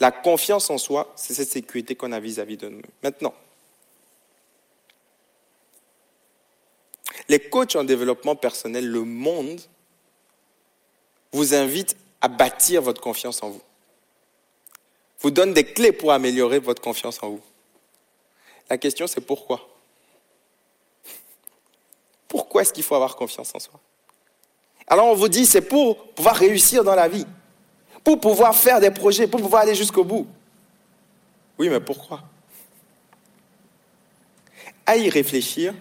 La 0.00 0.12
confiance 0.12 0.68
en 0.70 0.78
soi, 0.78 1.12
c'est 1.16 1.34
cette 1.34 1.50
sécurité 1.50 1.94
qu'on 1.94 2.12
a 2.12 2.20
vis-à-vis 2.20 2.56
de 2.56 2.68
nous. 2.68 2.82
Maintenant, 3.02 3.34
les 7.28 7.40
coachs 7.40 7.76
en 7.76 7.84
développement 7.84 8.36
personnel, 8.36 8.86
le 8.86 9.04
monde, 9.04 9.60
vous 11.32 11.54
invitent 11.54 11.96
à 12.20 12.28
bâtir 12.28 12.82
votre 12.82 13.00
confiance 13.00 13.42
en 13.42 13.50
vous. 13.50 13.62
Vous 15.20 15.30
donne 15.30 15.54
des 15.54 15.64
clés 15.64 15.92
pour 15.92 16.12
améliorer 16.12 16.58
votre 16.58 16.82
confiance 16.82 17.22
en 17.22 17.30
vous. 17.30 17.42
La 18.68 18.78
question, 18.78 19.06
c'est 19.06 19.20
pourquoi? 19.20 19.68
Pourquoi 22.28 22.62
est-ce 22.62 22.72
qu'il 22.72 22.84
faut 22.84 22.94
avoir 22.94 23.16
confiance 23.16 23.54
en 23.54 23.58
soi? 23.58 23.80
Alors 24.86 25.06
on 25.06 25.14
vous 25.14 25.28
dit, 25.28 25.46
c'est 25.46 25.62
pour 25.62 26.08
pouvoir 26.12 26.36
réussir 26.36 26.84
dans 26.84 26.94
la 26.94 27.08
vie 27.08 27.26
pour 28.06 28.20
pouvoir 28.20 28.54
faire 28.54 28.78
des 28.78 28.92
projets, 28.92 29.26
pour 29.26 29.40
pouvoir 29.40 29.62
aller 29.62 29.74
jusqu'au 29.74 30.04
bout. 30.04 30.28
Oui, 31.58 31.68
mais 31.68 31.80
pourquoi? 31.80 32.22
À 34.86 34.96
y 34.96 35.10
réfléchir, 35.10 35.74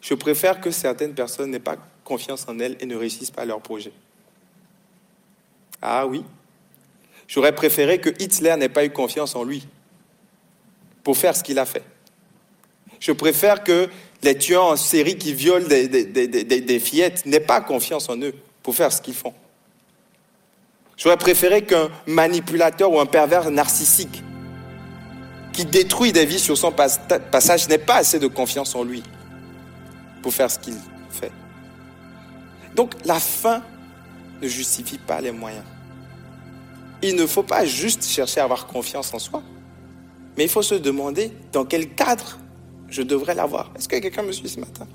je 0.00 0.14
préfère 0.14 0.60
que 0.60 0.70
certaines 0.70 1.12
personnes 1.12 1.50
n'aient 1.50 1.58
pas 1.58 1.74
confiance 2.04 2.46
en 2.46 2.60
elles 2.60 2.76
et 2.78 2.86
ne 2.86 2.94
réussissent 2.94 3.32
pas 3.32 3.44
leur 3.44 3.60
projet. 3.60 3.90
Ah 5.82 6.06
oui 6.06 6.22
J'aurais 7.26 7.52
préféré 7.52 8.00
que 8.00 8.10
Hitler 8.22 8.54
n'ait 8.56 8.68
pas 8.68 8.84
eu 8.84 8.90
confiance 8.90 9.34
en 9.34 9.42
lui 9.42 9.66
pour 11.02 11.16
faire 11.16 11.34
ce 11.34 11.42
qu'il 11.42 11.58
a 11.58 11.66
fait. 11.66 11.82
Je 13.00 13.10
préfère 13.10 13.64
que 13.64 13.88
les 14.22 14.38
tueurs 14.38 14.66
en 14.66 14.76
série 14.76 15.18
qui 15.18 15.34
violent 15.34 15.66
des 15.66 16.80
fillettes 16.80 17.26
n'aient 17.26 17.40
pas 17.40 17.60
confiance 17.60 18.08
en 18.08 18.16
eux 18.18 18.34
pour 18.62 18.76
faire 18.76 18.92
ce 18.92 19.02
qu'ils 19.02 19.14
font. 19.14 19.34
J'aurais 20.96 21.16
préféré 21.16 21.62
qu'un 21.62 21.90
manipulateur 22.06 22.90
ou 22.90 22.98
un 22.98 23.06
pervers 23.06 23.50
narcissique 23.50 24.22
qui 25.52 25.64
détruit 25.64 26.12
des 26.12 26.24
vies 26.24 26.38
sur 26.38 26.56
son 26.56 26.72
passage 26.72 27.68
n'ait 27.68 27.78
pas 27.78 27.96
assez 27.96 28.18
de 28.18 28.26
confiance 28.26 28.74
en 28.74 28.82
lui 28.82 29.02
pour 30.22 30.32
faire 30.32 30.50
ce 30.50 30.58
qu'il 30.58 30.76
fait. 31.10 31.32
Donc 32.74 32.92
la 33.04 33.20
fin 33.20 33.62
ne 34.42 34.48
justifie 34.48 34.98
pas 34.98 35.20
les 35.20 35.32
moyens. 35.32 35.64
Il 37.02 37.14
ne 37.16 37.26
faut 37.26 37.42
pas 37.42 37.64
juste 37.64 38.04
chercher 38.04 38.40
à 38.40 38.44
avoir 38.44 38.66
confiance 38.66 39.12
en 39.12 39.18
soi, 39.18 39.42
mais 40.36 40.44
il 40.44 40.50
faut 40.50 40.62
se 40.62 40.74
demander 40.74 41.32
dans 41.52 41.64
quel 41.64 41.94
cadre 41.94 42.38
je 42.88 43.02
devrais 43.02 43.34
l'avoir. 43.34 43.70
Est-ce 43.76 43.88
que 43.88 43.96
quelqu'un 43.96 44.22
me 44.22 44.32
suit 44.32 44.48
ce 44.48 44.60
matin? 44.60 44.86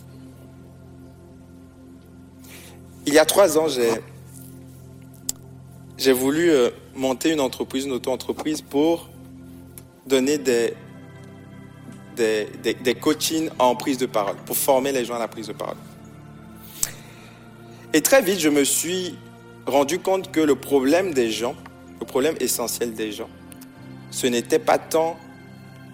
Il 3.05 3.13
y 3.13 3.19
a 3.19 3.25
trois 3.25 3.57
ans, 3.57 3.67
j'ai 3.67 3.89
j'ai 6.01 6.13
voulu 6.13 6.49
euh, 6.49 6.71
monter 6.95 7.31
une 7.31 7.39
entreprise, 7.39 7.85
une 7.85 7.91
auto-entreprise 7.91 8.63
pour 8.63 9.07
donner 10.07 10.39
des, 10.39 10.73
des, 12.15 12.47
des, 12.63 12.73
des 12.73 12.95
coachings 12.95 13.49
en 13.59 13.75
prise 13.75 13.99
de 13.99 14.07
parole, 14.07 14.35
pour 14.47 14.57
former 14.57 14.91
les 14.91 15.05
gens 15.05 15.15
à 15.15 15.19
la 15.19 15.27
prise 15.27 15.47
de 15.47 15.53
parole. 15.53 15.77
Et 17.93 18.01
très 18.01 18.23
vite, 18.23 18.39
je 18.39 18.49
me 18.49 18.63
suis 18.63 19.15
rendu 19.67 19.99
compte 19.99 20.31
que 20.31 20.39
le 20.39 20.55
problème 20.55 21.13
des 21.13 21.29
gens, 21.29 21.55
le 21.99 22.05
problème 22.07 22.35
essentiel 22.39 22.93
des 22.93 23.11
gens, 23.11 23.29
ce 24.09 24.25
n'était 24.25 24.59
pas 24.59 24.79
tant 24.79 25.17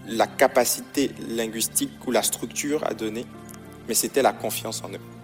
la 0.06 0.26
capacité 0.26 1.10
linguistique 1.28 1.90
ou 2.06 2.12
la 2.12 2.22
structure 2.22 2.82
à 2.86 2.94
donner, 2.94 3.26
mais 3.86 3.94
c'était 3.94 4.22
la 4.22 4.32
confiance 4.32 4.82
en 4.82 4.88
eux. 4.88 5.17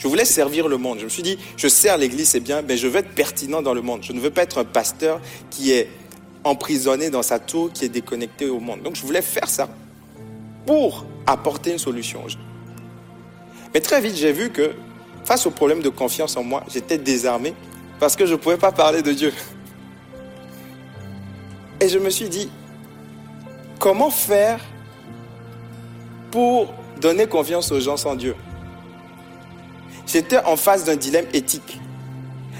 Je 0.00 0.08
voulais 0.08 0.24
servir 0.24 0.66
le 0.66 0.78
monde. 0.78 0.98
Je 0.98 1.04
me 1.04 1.10
suis 1.10 1.22
dit, 1.22 1.38
je 1.58 1.68
sers 1.68 1.98
l'Église, 1.98 2.30
c'est 2.30 2.40
bien, 2.40 2.62
mais 2.62 2.78
je 2.78 2.88
veux 2.88 3.00
être 3.00 3.14
pertinent 3.14 3.60
dans 3.60 3.74
le 3.74 3.82
monde. 3.82 4.02
Je 4.02 4.14
ne 4.14 4.18
veux 4.18 4.30
pas 4.30 4.42
être 4.42 4.58
un 4.58 4.64
pasteur 4.64 5.20
qui 5.50 5.72
est 5.72 5.88
emprisonné 6.42 7.10
dans 7.10 7.22
sa 7.22 7.38
tour, 7.38 7.70
qui 7.70 7.84
est 7.84 7.90
déconnecté 7.90 8.48
au 8.48 8.60
monde. 8.60 8.80
Donc 8.82 8.96
je 8.96 9.02
voulais 9.02 9.20
faire 9.20 9.48
ça 9.48 9.68
pour 10.64 11.04
apporter 11.26 11.72
une 11.72 11.78
solution. 11.78 12.22
Mais 13.74 13.80
très 13.80 14.00
vite, 14.00 14.16
j'ai 14.16 14.32
vu 14.32 14.50
que 14.50 14.72
face 15.24 15.44
au 15.44 15.50
problème 15.50 15.82
de 15.82 15.90
confiance 15.90 16.34
en 16.38 16.44
moi, 16.44 16.64
j'étais 16.72 16.96
désarmé 16.96 17.52
parce 17.98 18.16
que 18.16 18.24
je 18.24 18.32
ne 18.32 18.38
pouvais 18.38 18.56
pas 18.56 18.72
parler 18.72 19.02
de 19.02 19.12
Dieu. 19.12 19.34
Et 21.78 21.90
je 21.90 21.98
me 21.98 22.08
suis 22.08 22.30
dit, 22.30 22.50
comment 23.78 24.10
faire 24.10 24.64
pour 26.30 26.72
donner 27.02 27.26
confiance 27.26 27.70
aux 27.70 27.80
gens 27.80 27.98
sans 27.98 28.14
Dieu? 28.14 28.34
J'étais 30.12 30.38
en 30.38 30.56
face 30.56 30.84
d'un 30.84 30.96
dilemme 30.96 31.26
éthique. 31.32 31.80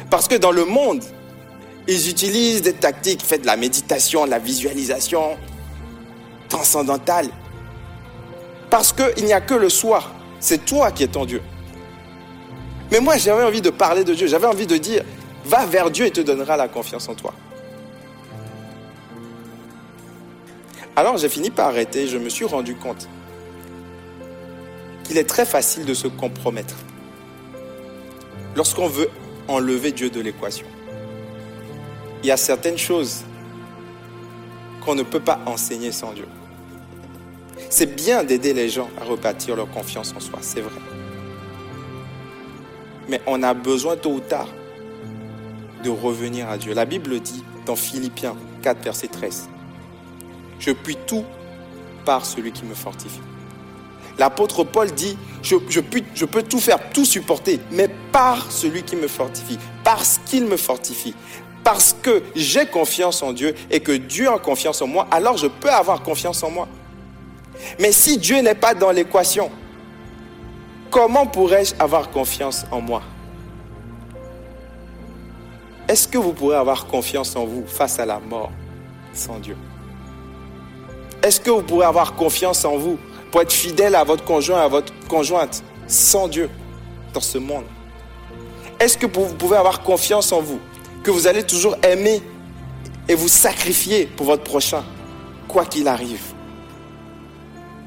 Parce 0.08 0.28
que 0.28 0.36
dans 0.36 0.52
le 0.52 0.64
monde, 0.64 1.02
ils 1.88 2.08
utilisent 2.08 2.62
des 2.62 2.74
tactiques, 2.74 3.22
faites 3.24 3.42
de 3.42 3.46
la 3.46 3.56
méditation, 3.56 4.24
de 4.24 4.30
la 4.30 4.38
visualisation 4.38 5.36
transcendantale. 6.48 7.28
Parce 8.70 8.92
qu'il 8.92 9.24
n'y 9.24 9.32
a 9.32 9.40
que 9.40 9.54
le 9.54 9.68
soi. 9.68 10.04
C'est 10.38 10.64
toi 10.64 10.92
qui 10.92 11.02
es 11.02 11.08
ton 11.08 11.24
Dieu. 11.24 11.42
Mais 12.92 13.00
moi, 13.00 13.16
j'avais 13.16 13.42
envie 13.42 13.60
de 13.60 13.70
parler 13.70 14.04
de 14.04 14.14
Dieu. 14.14 14.28
J'avais 14.28 14.46
envie 14.46 14.66
de 14.66 14.76
dire, 14.76 15.02
va 15.44 15.66
vers 15.66 15.90
Dieu 15.90 16.06
et 16.06 16.10
te 16.12 16.20
donnera 16.20 16.56
la 16.56 16.68
confiance 16.68 17.08
en 17.08 17.14
toi. 17.14 17.34
Alors 20.94 21.16
j'ai 21.16 21.28
fini 21.28 21.50
par 21.50 21.68
arrêter. 21.68 22.06
Je 22.06 22.16
me 22.16 22.28
suis 22.28 22.44
rendu 22.44 22.76
compte 22.76 23.08
qu'il 25.04 25.18
est 25.18 25.28
très 25.28 25.46
facile 25.46 25.84
de 25.84 25.94
se 25.94 26.06
compromettre 26.06 26.76
lorsqu'on 28.56 28.88
veut 28.88 29.10
enlever 29.48 29.92
Dieu 29.92 30.10
de 30.10 30.20
l'équation. 30.20 30.66
Il 32.22 32.26
y 32.28 32.30
a 32.30 32.36
certaines 32.36 32.78
choses 32.78 33.24
qu'on 34.84 34.94
ne 34.94 35.02
peut 35.02 35.20
pas 35.20 35.40
enseigner 35.46 35.92
sans 35.92 36.12
Dieu. 36.12 36.26
C'est 37.68 37.94
bien 37.94 38.24
d'aider 38.24 38.52
les 38.52 38.68
gens 38.68 38.88
à 39.00 39.04
rebâtir 39.04 39.56
leur 39.56 39.70
confiance 39.70 40.14
en 40.16 40.20
soi, 40.20 40.38
c'est 40.42 40.60
vrai. 40.60 40.80
Mais 43.08 43.20
on 43.26 43.42
a 43.42 43.54
besoin 43.54 43.96
tôt 43.96 44.12
ou 44.12 44.20
tard 44.20 44.48
de 45.82 45.90
revenir 45.90 46.48
à 46.48 46.58
Dieu. 46.58 46.74
La 46.74 46.84
Bible 46.84 47.20
dit 47.20 47.44
dans 47.66 47.76
Philippiens 47.76 48.36
4, 48.62 48.82
verset 48.82 49.08
13, 49.08 49.48
Je 50.58 50.72
puis 50.72 50.96
tout 51.06 51.24
par 52.04 52.24
celui 52.24 52.52
qui 52.52 52.64
me 52.64 52.74
fortifie. 52.74 53.20
L'apôtre 54.18 54.64
Paul 54.64 54.90
dit, 54.92 55.16
je, 55.42 55.57
peux 55.57 56.42
tout 56.42 56.61
faire, 56.61 56.79
tout 56.92 57.05
supporter, 57.05 57.61
mais 57.70 57.88
par 58.12 58.51
celui 58.51 58.83
qui 58.83 58.96
me 58.96 59.09
fortifie, 59.09 59.59
parce 59.85 60.20
qu'il 60.27 60.44
me 60.44 60.57
fortifie, 60.57 61.14
parce 61.64 61.94
que 62.03 62.23
j'ai 62.35 62.66
confiance 62.66 63.23
en 63.23 63.33
Dieu 63.33 63.55
et 63.70 63.81
que 63.81 63.92
Dieu 63.92 64.29
a 64.31 64.38
confiance 64.38 64.83
en 64.83 64.87
moi, 64.87 65.07
alors 65.11 65.37
je 65.37 65.46
peux 65.46 65.70
avoir 65.70 66.03
confiance 66.03 66.42
en 66.42 66.51
moi. 66.51 66.68
Mais 67.79 67.92
si 67.92 68.18
Dieu 68.18 68.40
n'est 68.40 68.55
pas 68.55 68.75
dans 68.75 68.90
l'équation, 68.90 69.51
comment 70.90 71.27
pourrais-je 71.27 71.75
avoir 71.79 72.11
confiance 72.11 72.64
en 72.70 72.81
moi? 72.81 73.03
Est-ce 75.88 76.07
que 76.07 76.18
vous 76.18 76.33
pourrez 76.33 76.57
avoir 76.57 76.87
confiance 76.87 77.35
en 77.35 77.44
vous 77.44 77.64
face 77.66 77.99
à 77.99 78.07
la 78.07 78.20
mort 78.20 78.53
sans 79.12 79.38
Dieu? 79.38 79.57
Est-ce 81.23 81.40
que 81.40 81.51
vous 81.51 81.62
pourrez 81.62 81.85
avoir 81.85 82.14
confiance 82.14 82.64
en 82.64 82.77
vous 82.79 82.99
pour 83.31 83.40
être 83.43 83.53
fidèle 83.53 83.95
à 83.95 84.05
votre 84.05 84.25
conjoint, 84.25 84.61
à 84.61 84.69
votre 84.69 84.93
conjointe, 85.09 85.62
sans 85.87 86.29
Dieu, 86.29 86.51
dans 87.12 87.21
ce 87.21 87.38
monde 87.38 87.64
Est-ce 88.79 88.97
que 88.97 89.07
vous 89.07 89.35
pouvez 89.35 89.57
avoir 89.57 89.83
confiance 89.83 90.33
en 90.33 90.40
vous, 90.40 90.61
que 91.03 91.11
vous 91.11 91.27
allez 91.27 91.45
toujours 91.45 91.77
aimer 91.83 92.23
et 93.09 93.14
vous 93.14 93.29
sacrifier 93.29 94.07
pour 94.07 94.27
votre 94.27 94.45
prochain, 94.45 94.85
quoi 95.49 95.64
qu'il 95.64 95.88
arrive? 95.88 96.33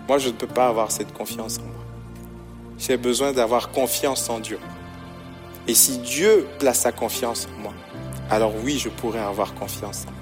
Moi, 0.08 0.18
je 0.18 0.28
ne 0.28 0.34
peux 0.34 0.48
pas 0.48 0.68
avoir 0.68 0.92
cette 0.92 1.14
confiance 1.14 1.60
en 1.60 1.64
moi. 1.64 1.72
J'ai 2.78 2.98
besoin 2.98 3.32
d'avoir 3.32 3.72
confiance 3.72 4.30
en 4.30 4.40
Dieu. 4.40 4.60
Et 5.68 5.74
si 5.74 6.00
Dieu 6.00 6.46
place 6.60 6.82
sa 6.82 6.92
confiance 6.92 7.48
en 7.48 7.62
moi, 7.62 7.74
alors 8.30 8.52
oui, 8.64 8.78
je 8.78 8.90
pourrais 8.90 9.22
avoir 9.22 9.54
confiance 9.54 10.06
en 10.08 10.12
moi. 10.12 10.20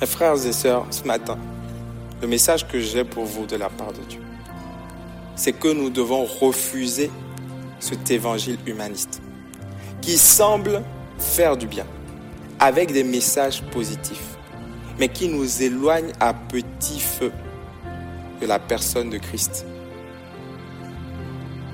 Mes 0.00 0.06
frères 0.06 0.46
et 0.46 0.52
sœurs, 0.52 0.86
ce 0.90 1.04
matin, 1.04 1.38
le 2.20 2.26
message 2.26 2.66
que 2.68 2.78
j'ai 2.78 3.04
pour 3.04 3.24
vous 3.24 3.46
de 3.46 3.56
la 3.56 3.68
part 3.68 3.92
de 3.92 4.02
Dieu, 4.08 4.20
c'est 5.36 5.52
que 5.52 5.68
nous 5.68 5.90
devons 5.90 6.24
refuser 6.24 7.10
cet 7.78 8.10
évangile 8.10 8.58
humaniste 8.66 9.22
qui 10.02 10.18
semble 10.18 10.82
faire 11.18 11.56
du 11.56 11.66
bien 11.66 11.86
avec 12.58 12.92
des 12.92 13.04
messages 13.04 13.62
positifs, 13.62 14.36
mais 14.98 15.08
qui 15.08 15.28
nous 15.28 15.62
éloigne 15.62 16.12
à 16.20 16.34
petit 16.34 17.00
feu 17.00 17.32
de 18.40 18.46
la 18.46 18.58
personne 18.58 19.08
de 19.08 19.18
Christ. 19.18 19.64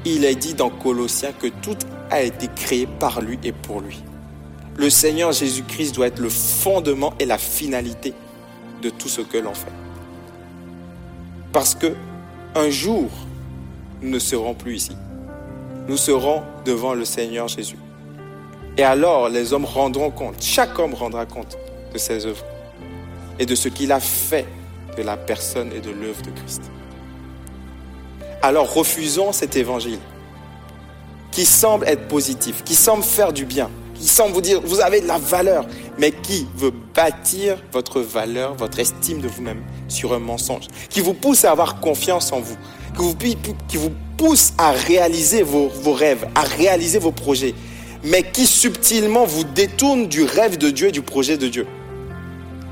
Il 0.04 0.24
est 0.24 0.37
dit 0.37 0.54
dans 0.54 0.70
Colossiens 0.70 1.32
que 1.32 1.48
tout 1.48 1.76
a 2.11 2.22
été 2.22 2.46
créé 2.54 2.87
par 2.87 3.20
lui 3.20 3.38
et 3.42 3.50
pour 3.50 3.80
lui. 3.80 4.00
Le 4.76 4.90
Seigneur 4.90 5.32
Jésus-Christ 5.32 5.96
doit 5.96 6.06
être 6.06 6.20
le 6.20 6.28
fondement 6.28 7.14
et 7.18 7.24
la 7.24 7.38
finalité 7.38 8.14
de 8.82 8.90
tout 8.90 9.09
ce 9.09 9.22
que 9.22 9.38
l'on 9.38 9.54
fait. 9.54 9.72
Parce 11.57 11.75
que 11.75 11.95
un 12.55 12.69
jour, 12.69 13.09
nous 14.03 14.11
ne 14.11 14.19
serons 14.19 14.53
plus 14.53 14.77
ici. 14.77 14.92
Nous 15.88 15.97
serons 15.97 16.42
devant 16.66 16.92
le 16.92 17.07
Seigneur 17.07 17.49
Jésus. 17.49 17.79
Et 18.77 18.83
alors, 18.83 19.31
les 19.31 19.55
hommes 19.55 19.64
rendront 19.64 20.11
compte, 20.11 20.35
chaque 20.42 20.79
homme 20.79 20.92
rendra 20.92 21.25
compte 21.25 21.57
de 21.95 21.97
ses 21.97 22.27
œuvres 22.27 22.45
et 23.38 23.47
de 23.47 23.55
ce 23.55 23.71
qu'il 23.71 23.90
a 23.90 24.01
fait 24.01 24.45
de 24.99 25.03
la 25.03 25.16
personne 25.16 25.71
et 25.75 25.81
de 25.81 25.90
l'œuvre 25.92 26.21
de 26.21 26.31
Christ. 26.31 26.71
Alors 28.42 28.75
refusons 28.75 29.33
cet 29.33 29.57
évangile 29.57 30.01
qui 31.31 31.47
semble 31.47 31.88
être 31.88 32.07
positif, 32.07 32.64
qui 32.64 32.75
semble 32.75 33.03
faire 33.03 33.33
du 33.33 33.47
bien, 33.47 33.71
qui 33.98 34.09
semble 34.09 34.32
vous 34.32 34.40
dire 34.40 34.61
vous 34.64 34.80
avez 34.80 35.00
de 35.00 35.06
la 35.06 35.18
valeur, 35.18 35.66
mais 35.98 36.12
qui 36.12 36.46
veut 36.56 36.72
bâtir 36.94 37.59
votre 37.72 38.00
valeur, 38.00 38.54
votre 38.54 38.78
estime 38.78 39.20
de 39.20 39.28
vous-même 39.28 39.62
sur 39.88 40.12
un 40.12 40.18
mensonge, 40.18 40.66
qui 40.88 41.00
vous 41.00 41.14
pousse 41.14 41.44
à 41.44 41.50
avoir 41.50 41.80
confiance 41.80 42.32
en 42.32 42.40
vous, 42.40 42.56
qui 43.68 43.76
vous, 43.76 43.92
pousse 44.16 44.52
à 44.56 44.70
réaliser 44.70 45.42
vos, 45.42 45.68
vos 45.68 45.92
rêves, 45.92 46.26
à 46.35 46.42
réaliser 46.42 46.98
vos 46.98 47.12
projets, 47.12 47.54
mais 48.02 48.22
qui 48.22 48.46
subtilement 48.46 49.24
vous 49.24 49.44
détourne 49.44 50.06
du 50.09 50.22
rêve 50.22 50.56
de 50.56 50.70
Dieu 50.70 50.88
et 50.88 50.92
du 50.92 51.02
projet 51.02 51.37
de 51.37 51.48
Dieu. 51.48 51.66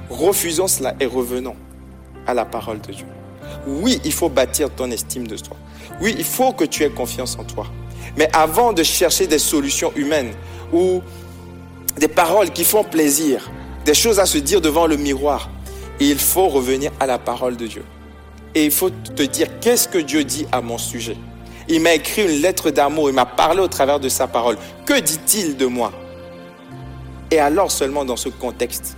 Refusons 0.08 0.68
cela 0.68 0.94
et 1.00 1.06
revenons 1.06 1.56
à 2.26 2.34
la 2.34 2.44
parole 2.44 2.80
de 2.80 2.92
Dieu. 2.92 3.06
Oui, 3.66 4.00
il 4.04 4.12
faut 4.12 4.28
bâtir 4.28 4.70
ton 4.70 4.90
estime 4.90 5.26
de 5.26 5.36
toi. 5.36 5.56
Oui, 6.00 6.14
il 6.16 6.24
faut 6.24 6.52
que 6.52 6.64
tu 6.64 6.82
aies 6.82 6.90
confiance 6.90 7.36
en 7.38 7.44
toi. 7.44 7.66
Mais 8.16 8.28
avant 8.32 8.72
de 8.72 8.82
chercher 8.82 9.26
des 9.26 9.38
solutions 9.38 9.92
humaines 9.96 10.32
ou 10.72 11.02
des 11.98 12.08
paroles 12.08 12.50
qui 12.50 12.64
font 12.64 12.84
plaisir, 12.84 13.50
des 13.84 13.94
choses 13.94 14.18
à 14.18 14.26
se 14.26 14.38
dire 14.38 14.60
devant 14.60 14.86
le 14.86 14.96
miroir, 14.96 15.50
il 16.00 16.18
faut 16.18 16.48
revenir 16.48 16.90
à 17.00 17.06
la 17.06 17.18
parole 17.18 17.56
de 17.56 17.66
Dieu. 17.66 17.84
Et 18.54 18.64
il 18.64 18.70
faut 18.70 18.90
te 18.90 19.22
dire, 19.22 19.48
qu'est-ce 19.60 19.88
que 19.88 19.98
Dieu 19.98 20.24
dit 20.24 20.46
à 20.52 20.60
mon 20.60 20.78
sujet? 20.78 21.16
Il 21.68 21.80
m'a 21.80 21.94
écrit 21.94 22.22
une 22.22 22.42
lettre 22.42 22.70
d'amour, 22.70 23.08
il 23.08 23.14
m'a 23.14 23.26
parlé 23.26 23.60
au 23.60 23.68
travers 23.68 23.98
de 23.98 24.08
sa 24.08 24.26
parole. 24.26 24.58
Que 24.86 25.00
dit-il 25.00 25.56
de 25.56 25.66
moi? 25.66 25.92
Et 27.30 27.38
alors 27.38 27.70
seulement 27.70 28.04
dans 28.04 28.16
ce 28.16 28.28
contexte, 28.28 28.96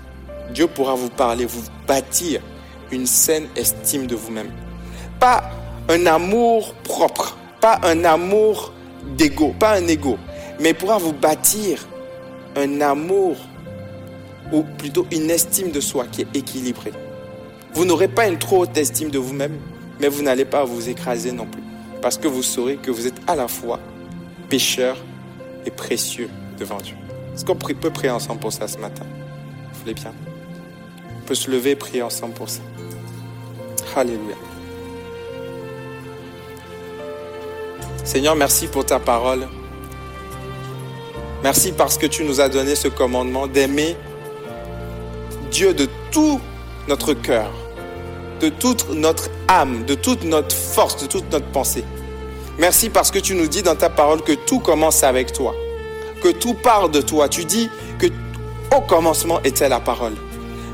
Dieu 0.53 0.67
pourra 0.67 0.95
vous 0.95 1.09
parler, 1.09 1.45
vous 1.45 1.63
bâtir 1.87 2.41
une 2.91 3.07
saine 3.07 3.47
estime 3.57 4.07
de 4.07 4.15
vous-même. 4.15 4.51
Pas 5.19 5.51
un 5.89 6.07
amour 6.07 6.75
propre, 6.75 7.37
pas 7.61 7.81
un 7.83 8.05
amour 8.05 8.73
d'ego, 9.17 9.55
pas 9.59 9.77
un 9.77 9.87
ego, 9.87 10.19
mais 10.61 10.75
pourra 10.75 10.99
vous 10.99 11.13
bâtir 11.13 11.87
un 12.57 12.81
amour 12.81 13.37
ou 14.53 14.63
plutôt 14.63 15.07
une 15.11 15.31
estime 15.31 15.71
de 15.71 15.81
soi 15.81 16.07
qui 16.11 16.23
est 16.23 16.37
équilibrée. 16.37 16.93
Vous 17.75 17.85
n'aurez 17.85 18.09
pas 18.09 18.27
une 18.27 18.39
trop 18.39 18.63
haute 18.63 18.77
estime 18.77 19.11
de 19.11 19.19
vous-même, 19.19 19.59
mais 20.01 20.09
vous 20.09 20.23
n'allez 20.23 20.45
pas 20.45 20.65
vous 20.65 20.89
écraser 20.89 21.33
non 21.33 21.47
plus, 21.47 21.63
parce 22.01 22.17
que 22.17 22.29
vous 22.29 22.43
saurez 22.43 22.77
que 22.77 22.91
vous 22.91 23.07
êtes 23.07 23.21
à 23.27 23.35
la 23.35 23.49
fois 23.49 23.81
pécheur 24.49 24.97
et 25.67 25.71
précieux 25.71 26.31
devant 26.59 26.79
Dieu. 26.79 26.97
Est-ce 27.35 27.45
qu'on 27.45 27.57
peut 27.57 27.91
prier 27.91 28.11
ensemble 28.11 28.41
pour 28.41 28.53
ça 28.53 28.67
ce 28.69 28.79
matin? 28.79 29.05
Vous 29.73 29.81
voulez 29.81 29.95
bien? 29.95 30.13
Peut 31.27 31.35
se 31.35 31.51
lever 31.51 31.73
et 31.73 31.77
prier 31.77 32.03
ensemble 32.03 32.35
pour 32.35 32.49
ça. 32.49 32.63
Alléluia. 33.95 34.37
Seigneur, 38.05 38.37
merci 38.37 38.69
pour 38.69 38.87
ta 38.87 39.01
parole. 39.01 39.49
Merci 41.47 41.71
parce 41.71 41.97
que 41.97 42.07
tu 42.07 42.25
nous 42.25 42.41
as 42.41 42.49
donné 42.49 42.75
ce 42.75 42.89
commandement 42.89 43.47
d'aimer 43.47 43.97
Dieu 45.53 45.75
de 45.75 45.87
tout 46.11 46.41
notre 46.89 47.15
cœur, 47.15 47.53
de 48.41 48.49
toute 48.49 48.91
notre 48.93 49.31
âme, 49.47 49.85
de 49.85 49.95
toute 49.95 50.25
notre 50.25 50.57
force, 50.57 51.01
de 51.01 51.07
toute 51.07 51.31
notre 51.31 51.47
pensée. 51.53 51.85
Merci 52.59 52.91
parce 52.91 53.13
que 53.13 53.21
tu 53.21 53.37
nous 53.37 53.47
dis 53.47 53.63
dans 53.63 53.77
ta 53.77 53.89
parole 53.89 54.23
que 54.23 54.33
tout 54.33 54.59
commence 54.59 55.05
avec 55.05 55.33
toi, 55.33 55.55
que 56.21 56.31
tout 56.31 56.55
part 56.55 56.89
de 56.89 57.01
toi. 57.01 57.29
Tu 57.29 57.45
dis 57.45 57.71
que 58.01 58.07
au 58.77 58.81
commencement 58.81 59.41
était 59.45 59.69
la 59.69 59.79
parole. 59.79 60.15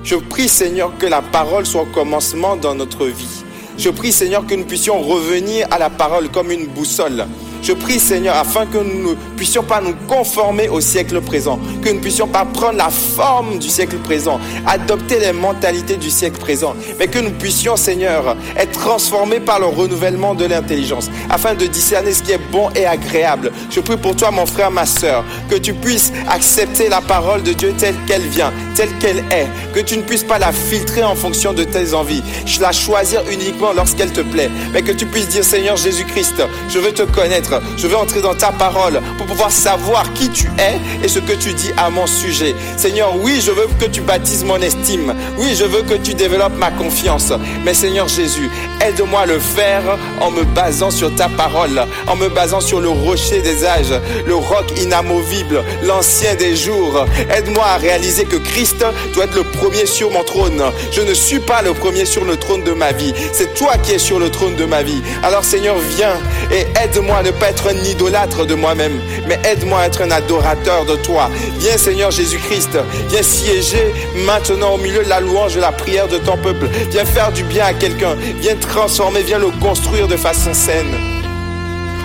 Je 0.04 0.14
prie 0.14 0.48
Seigneur 0.48 0.96
que 0.96 1.04
la 1.04 1.20
parole 1.20 1.66
soit 1.66 1.82
au 1.82 1.92
commencement 1.92 2.56
dans 2.56 2.74
notre 2.74 3.04
vie. 3.04 3.44
Je 3.76 3.90
prie 3.90 4.10
Seigneur 4.10 4.46
que 4.46 4.54
nous 4.54 4.64
puissions 4.64 5.02
revenir 5.02 5.66
à 5.70 5.78
la 5.78 5.90
parole 5.90 6.30
comme 6.30 6.50
une 6.50 6.66
boussole. 6.68 7.26
Je 7.62 7.72
prie 7.72 8.00
Seigneur 8.00 8.34
afin 8.34 8.66
que 8.66 8.78
nous 8.78 9.10
ne 9.10 9.14
puissions 9.36 9.62
pas 9.62 9.80
nous 9.80 9.94
conformer 10.08 10.68
au 10.68 10.80
siècle 10.80 11.20
présent, 11.20 11.60
que 11.80 11.90
nous 11.90 11.96
ne 11.96 12.00
puissions 12.00 12.26
pas 12.26 12.44
prendre 12.44 12.76
la 12.76 12.90
forme 12.90 13.58
du 13.60 13.68
siècle 13.68 13.98
présent, 13.98 14.40
adopter 14.66 15.20
les 15.20 15.32
mentalités 15.32 15.96
du 15.96 16.10
siècle 16.10 16.40
présent, 16.40 16.74
mais 16.98 17.06
que 17.06 17.20
nous 17.20 17.30
puissions 17.30 17.76
Seigneur 17.76 18.36
être 18.56 18.72
transformés 18.72 19.38
par 19.38 19.60
le 19.60 19.66
renouvellement 19.66 20.34
de 20.34 20.44
l'intelligence, 20.44 21.08
afin 21.30 21.54
de 21.54 21.66
discerner 21.66 22.12
ce 22.12 22.24
qui 22.24 22.32
est 22.32 22.50
bon 22.50 22.68
et 22.74 22.84
agréable. 22.84 23.52
Je 23.70 23.78
prie 23.78 23.96
pour 23.96 24.16
toi 24.16 24.32
mon 24.32 24.46
frère, 24.46 24.72
ma 24.72 24.84
soeur, 24.84 25.24
que 25.48 25.54
tu 25.54 25.72
puisses 25.72 26.12
accepter 26.28 26.88
la 26.88 27.00
parole 27.00 27.44
de 27.44 27.52
Dieu 27.52 27.72
telle 27.78 27.94
qu'elle 28.08 28.22
vient, 28.22 28.52
telle 28.74 28.90
qu'elle 28.98 29.18
est, 29.30 29.46
que 29.72 29.80
tu 29.80 29.96
ne 29.96 30.02
puisses 30.02 30.24
pas 30.24 30.40
la 30.40 30.50
filtrer 30.50 31.04
en 31.04 31.14
fonction 31.14 31.52
de 31.52 31.62
tes 31.62 31.94
envies, 31.94 32.24
la 32.60 32.72
choisir 32.72 33.22
uniquement 33.30 33.72
lorsqu'elle 33.72 34.12
te 34.12 34.20
plaît, 34.20 34.50
mais 34.72 34.82
que 34.82 34.92
tu 34.92 35.06
puisses 35.06 35.28
dire 35.28 35.44
Seigneur 35.44 35.76
Jésus-Christ, 35.76 36.42
je 36.68 36.78
veux 36.78 36.92
te 36.92 37.02
connaître 37.02 37.51
je 37.76 37.86
veux 37.86 37.96
entrer 37.96 38.20
dans 38.20 38.34
ta 38.34 38.52
parole 38.52 39.00
pour 39.18 39.26
pouvoir 39.26 39.50
savoir 39.50 40.12
qui 40.14 40.28
tu 40.30 40.46
es 40.58 41.04
et 41.04 41.08
ce 41.08 41.18
que 41.18 41.32
tu 41.32 41.52
dis 41.52 41.70
à 41.76 41.90
mon 41.90 42.06
sujet. 42.06 42.54
Seigneur, 42.76 43.14
oui, 43.16 43.40
je 43.44 43.50
veux 43.50 43.66
que 43.78 43.86
tu 43.86 44.00
baptises 44.00 44.44
mon 44.44 44.60
estime. 44.60 45.14
Oui, 45.38 45.54
je 45.56 45.64
veux 45.64 45.82
que 45.82 45.94
tu 45.94 46.14
développes 46.14 46.56
ma 46.56 46.70
confiance. 46.70 47.32
Mais 47.64 47.74
Seigneur 47.74 48.08
Jésus, 48.08 48.50
aide-moi 48.80 49.22
à 49.22 49.26
le 49.26 49.38
faire 49.38 49.98
en 50.20 50.30
me 50.30 50.44
basant 50.44 50.90
sur 50.90 51.14
ta 51.14 51.28
parole, 51.28 51.86
en 52.06 52.16
me 52.16 52.28
basant 52.28 52.60
sur 52.60 52.80
le 52.80 52.88
rocher 52.88 53.40
des 53.40 53.64
âges, 53.64 53.94
le 54.26 54.34
roc 54.34 54.64
inamovible, 54.80 55.62
l'ancien 55.82 56.34
des 56.34 56.56
jours. 56.56 57.06
Aide-moi 57.30 57.64
à 57.64 57.76
réaliser 57.76 58.24
que 58.24 58.36
Christ 58.36 58.84
doit 59.14 59.24
être 59.24 59.36
le 59.36 59.44
premier 59.44 59.86
sur 59.86 60.10
mon 60.10 60.24
trône. 60.24 60.62
Je 60.90 61.00
ne 61.00 61.14
suis 61.14 61.40
pas 61.40 61.62
le 61.62 61.72
premier 61.72 62.04
sur 62.04 62.24
le 62.24 62.36
trône 62.36 62.62
de 62.64 62.72
ma 62.72 62.92
vie. 62.92 63.12
C'est 63.32 63.54
toi 63.54 63.76
qui 63.78 63.92
es 63.92 63.98
sur 63.98 64.18
le 64.18 64.30
trône 64.30 64.56
de 64.56 64.64
ma 64.64 64.82
vie. 64.82 65.02
Alors 65.22 65.44
Seigneur, 65.44 65.76
viens 65.96 66.16
et 66.50 66.66
aide-moi 66.82 67.18
à 67.18 67.22
ne 67.22 67.30
être 67.48 67.68
un 67.68 67.84
idolâtre 67.84 68.46
de 68.46 68.54
moi-même, 68.54 69.00
mais 69.26 69.38
aide-moi 69.44 69.80
à 69.80 69.86
être 69.86 70.02
un 70.02 70.10
adorateur 70.10 70.84
de 70.84 70.96
toi. 70.96 71.30
Viens 71.58 71.76
Seigneur 71.76 72.10
Jésus-Christ, 72.10 72.78
viens 73.08 73.22
siéger 73.22 73.92
maintenant 74.26 74.74
au 74.74 74.78
milieu 74.78 75.04
de 75.04 75.08
la 75.08 75.20
louange, 75.20 75.54
de 75.54 75.60
la 75.60 75.72
prière 75.72 76.08
de 76.08 76.18
ton 76.18 76.36
peuple. 76.36 76.68
Viens 76.90 77.04
faire 77.04 77.32
du 77.32 77.44
bien 77.44 77.66
à 77.66 77.72
quelqu'un, 77.72 78.16
viens 78.40 78.54
transformer, 78.56 79.22
viens 79.22 79.38
le 79.38 79.50
construire 79.60 80.08
de 80.08 80.16
façon 80.16 80.54
saine. 80.54 80.94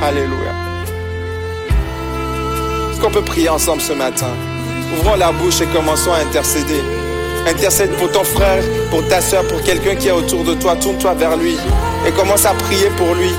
Alléluia. 0.04 0.54
Est-ce 2.92 3.02
qu'on 3.02 3.12
peut 3.12 3.22
prier 3.22 3.50
ensemble 3.50 3.82
ce 3.82 3.94
matin? 3.94 4.32
Ouvrons 5.00 5.16
la 5.16 5.32
bouche 5.32 5.62
et 5.62 5.68
commençons 5.68 6.12
à 6.12 6.18
intercéder. 6.18 6.82
Intercède 7.48 7.92
pour 7.92 8.12
ton 8.12 8.24
frère, 8.24 8.64
pour 8.90 9.08
ta 9.08 9.22
soeur, 9.22 9.48
pour 9.48 9.62
quelqu'un 9.62 9.96
qui 9.96 10.08
est 10.08 10.12
autour 10.12 10.44
de 10.44 10.54
toi. 10.54 10.76
Tourne-toi 10.76 11.14
vers 11.14 11.38
lui 11.38 11.58
et 12.08 12.12
commence 12.12 12.46
à 12.46 12.54
prier 12.54 12.90
pour 12.98 13.14
lui. 13.14 13.32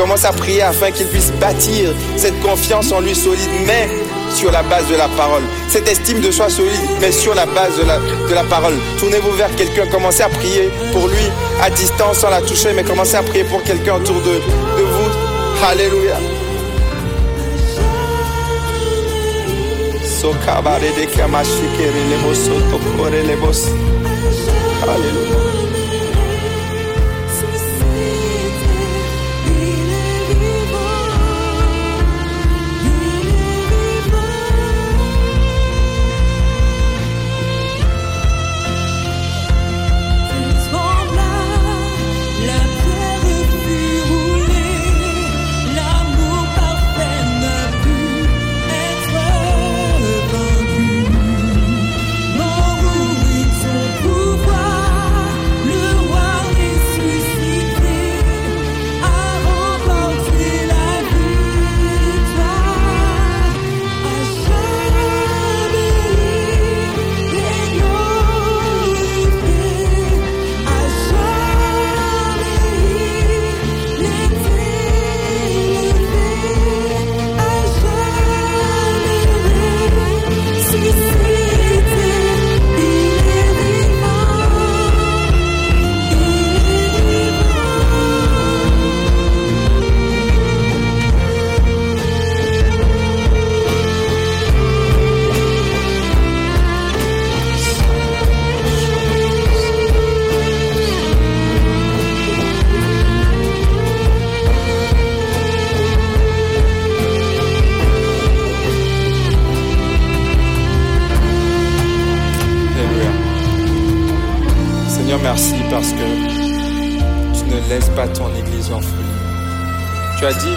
Commence 0.00 0.24
à 0.24 0.32
prier 0.32 0.62
afin 0.62 0.90
qu'il 0.92 1.06
puisse 1.08 1.30
bâtir 1.32 1.92
cette 2.16 2.40
confiance 2.40 2.90
en 2.90 3.00
lui 3.00 3.14
solide, 3.14 3.50
mais 3.66 3.86
sur 4.34 4.50
la 4.50 4.62
base 4.62 4.88
de 4.88 4.96
la 4.96 5.08
parole. 5.08 5.42
Cette 5.68 5.86
estime 5.86 6.22
de 6.22 6.30
soi 6.30 6.48
solide, 6.48 6.80
mais 7.02 7.12
sur 7.12 7.34
la 7.34 7.44
base 7.44 7.76
de 7.76 7.84
la, 7.84 7.98
de 7.98 8.34
la 8.34 8.44
parole. 8.44 8.72
Tournez-vous 8.98 9.32
vers 9.32 9.54
quelqu'un, 9.56 9.86
commencez 9.88 10.22
à 10.22 10.30
prier 10.30 10.70
pour 10.92 11.06
lui 11.06 11.26
à 11.60 11.68
distance 11.68 12.20
sans 12.20 12.30
la 12.30 12.40
toucher, 12.40 12.72
mais 12.74 12.82
commencez 12.82 13.16
à 13.16 13.22
prier 13.22 13.44
pour 13.44 13.62
quelqu'un 13.62 13.96
autour 13.96 14.16
de, 14.22 14.36
de 14.36 14.82
vous. 14.82 15.66
Alléluia. 15.70 16.16
Alléluia. 24.82 25.69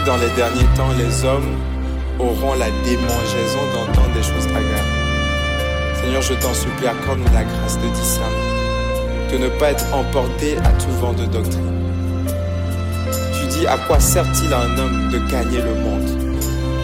Derniers 0.03 0.65
temps, 0.75 0.91
les 0.97 1.25
hommes 1.25 1.55
auront 2.19 2.53
la 2.55 2.69
démangeaison 2.85 3.63
d'entendre 3.73 4.13
des 4.13 4.23
choses 4.23 4.47
agréables. 4.47 4.93
Seigneur, 6.01 6.21
je 6.21 6.33
t'en 6.33 6.53
supplie, 6.53 6.87
accorde-nous 6.87 7.33
la 7.33 7.43
grâce 7.43 7.77
de 7.79 7.87
discerner, 7.87 9.31
de 9.31 9.37
ne 9.37 9.47
pas 9.59 9.71
être 9.71 9.85
emporté 9.93 10.57
à 10.57 10.69
tout 10.81 10.91
vent 10.99 11.13
de 11.13 11.25
doctrine. 11.25 11.71
Tu 13.39 13.47
dis, 13.47 13.67
à 13.67 13.77
quoi 13.77 13.99
sert-il 13.99 14.53
à 14.53 14.59
un 14.59 14.77
homme 14.77 15.09
de 15.09 15.19
gagner 15.31 15.61
le 15.61 15.75
monde, 15.75 16.09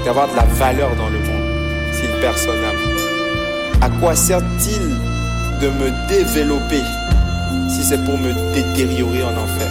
d'avoir 0.05 0.27
de 0.29 0.35
la 0.35 0.43
valeur 0.43 0.89
dans 0.95 1.09
le 1.09 1.19
monde, 1.19 1.93
s'il 1.93 2.09
perd 2.21 2.37
son 2.37 2.51
âme? 2.51 3.81
À 3.81 3.89
quoi 3.99 4.15
sert-il 4.15 4.89
de 5.61 5.67
me 5.67 6.07
développer 6.07 6.81
si 7.69 7.83
c'est 7.83 8.03
pour 8.05 8.17
me 8.17 8.33
détériorer 8.53 9.23
en 9.23 9.31
enfer? 9.31 9.69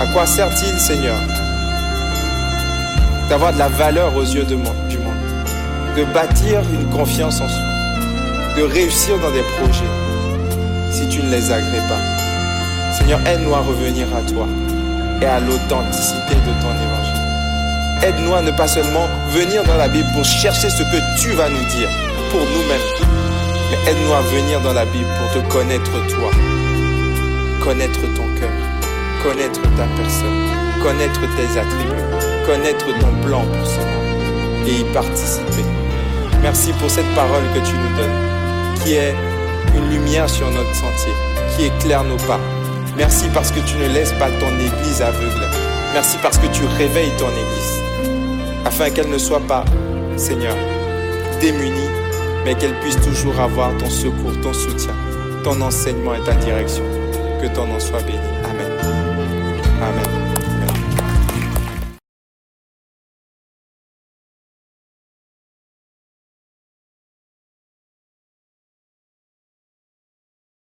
À 0.00 0.06
quoi 0.12 0.26
sert-il, 0.26 0.78
Seigneur, 0.78 1.16
d'avoir 3.28 3.52
de 3.52 3.58
la 3.58 3.68
valeur 3.68 4.14
aux 4.16 4.22
yeux 4.22 4.44
du 4.44 4.56
monde, 4.56 4.74
de 5.96 6.04
bâtir 6.12 6.60
une 6.72 6.86
confiance 6.90 7.40
en 7.40 7.48
soi, 7.48 7.62
de 8.56 8.62
réussir 8.62 9.18
dans 9.18 9.30
des 9.30 9.42
projets 9.58 9.84
si 10.90 11.08
tu 11.08 11.22
ne 11.22 11.30
les 11.30 11.50
agrées 11.50 11.86
pas. 11.88 12.00
Seigneur, 12.92 13.20
aide-nous 13.26 13.54
à 13.54 13.60
revenir 13.60 14.06
à 14.14 14.20
toi 14.22 14.46
et 15.20 15.26
à 15.26 15.40
l'authenticité 15.40 16.34
de 16.34 16.52
ton 16.62 16.70
évangile. 16.70 17.24
Aide-nous 18.02 18.34
à 18.34 18.42
ne 18.42 18.50
pas 18.50 18.68
seulement 18.68 19.06
venir 19.30 19.64
dans 19.64 19.76
la 19.76 19.88
Bible 19.88 20.08
pour 20.14 20.24
chercher 20.24 20.68
ce 20.68 20.82
que 20.82 21.20
tu 21.20 21.30
vas 21.30 21.48
nous 21.48 21.64
dire 21.76 21.88
pour 22.30 22.40
nous-mêmes, 22.40 23.08
Mais 23.70 23.90
aide-nous 23.90 24.12
à 24.12 24.20
venir 24.20 24.60
dans 24.60 24.72
la 24.72 24.84
Bible 24.84 25.08
pour 25.18 25.30
te 25.32 25.48
connaître 25.52 25.90
toi, 26.08 26.30
connaître 27.62 28.00
ton 28.14 28.26
cœur, 28.38 28.50
connaître 29.22 29.62
ta 29.62 29.86
personne, 29.96 30.63
connaître 30.84 31.20
tes 31.20 31.58
attributs, 31.58 32.44
connaître 32.46 32.84
ton 33.00 33.26
plan 33.26 33.40
pour 33.40 33.66
ce 33.66 33.78
monde 33.78 34.68
et 34.68 34.80
y 34.80 34.84
participer. 34.92 35.64
Merci 36.42 36.72
pour 36.74 36.90
cette 36.90 37.08
parole 37.14 37.42
que 37.54 37.60
tu 37.66 37.72
nous 37.72 37.96
donnes, 37.96 38.84
qui 38.84 38.92
est 38.92 39.14
une 39.74 39.88
lumière 39.88 40.28
sur 40.28 40.50
notre 40.50 40.74
sentier, 40.74 41.12
qui 41.56 41.64
éclaire 41.64 42.04
nos 42.04 42.18
pas. 42.28 42.38
Merci 42.98 43.28
parce 43.32 43.50
que 43.50 43.60
tu 43.60 43.78
ne 43.78 43.88
laisses 43.94 44.12
pas 44.12 44.28
ton 44.28 44.50
Église 44.60 45.00
aveugle. 45.00 45.48
Merci 45.94 46.18
parce 46.22 46.36
que 46.36 46.48
tu 46.48 46.66
réveilles 46.76 47.16
ton 47.16 47.30
Église, 47.30 47.80
afin 48.66 48.90
qu'elle 48.90 49.08
ne 49.08 49.18
soit 49.18 49.40
pas, 49.40 49.64
Seigneur, 50.18 50.54
démunie, 51.40 51.88
mais 52.44 52.54
qu'elle 52.56 52.78
puisse 52.80 53.00
toujours 53.00 53.40
avoir 53.40 53.74
ton 53.78 53.88
secours, 53.88 54.38
ton 54.42 54.52
soutien, 54.52 54.92
ton 55.44 55.58
enseignement 55.62 56.14
et 56.14 56.20
ta 56.24 56.34
direction. 56.34 56.84
Que 57.40 57.46
ton 57.54 57.66
nom 57.66 57.80
soit 57.80 58.02
béni. 58.02 58.18
Amen. 58.44 58.70
Amen. 59.80 60.23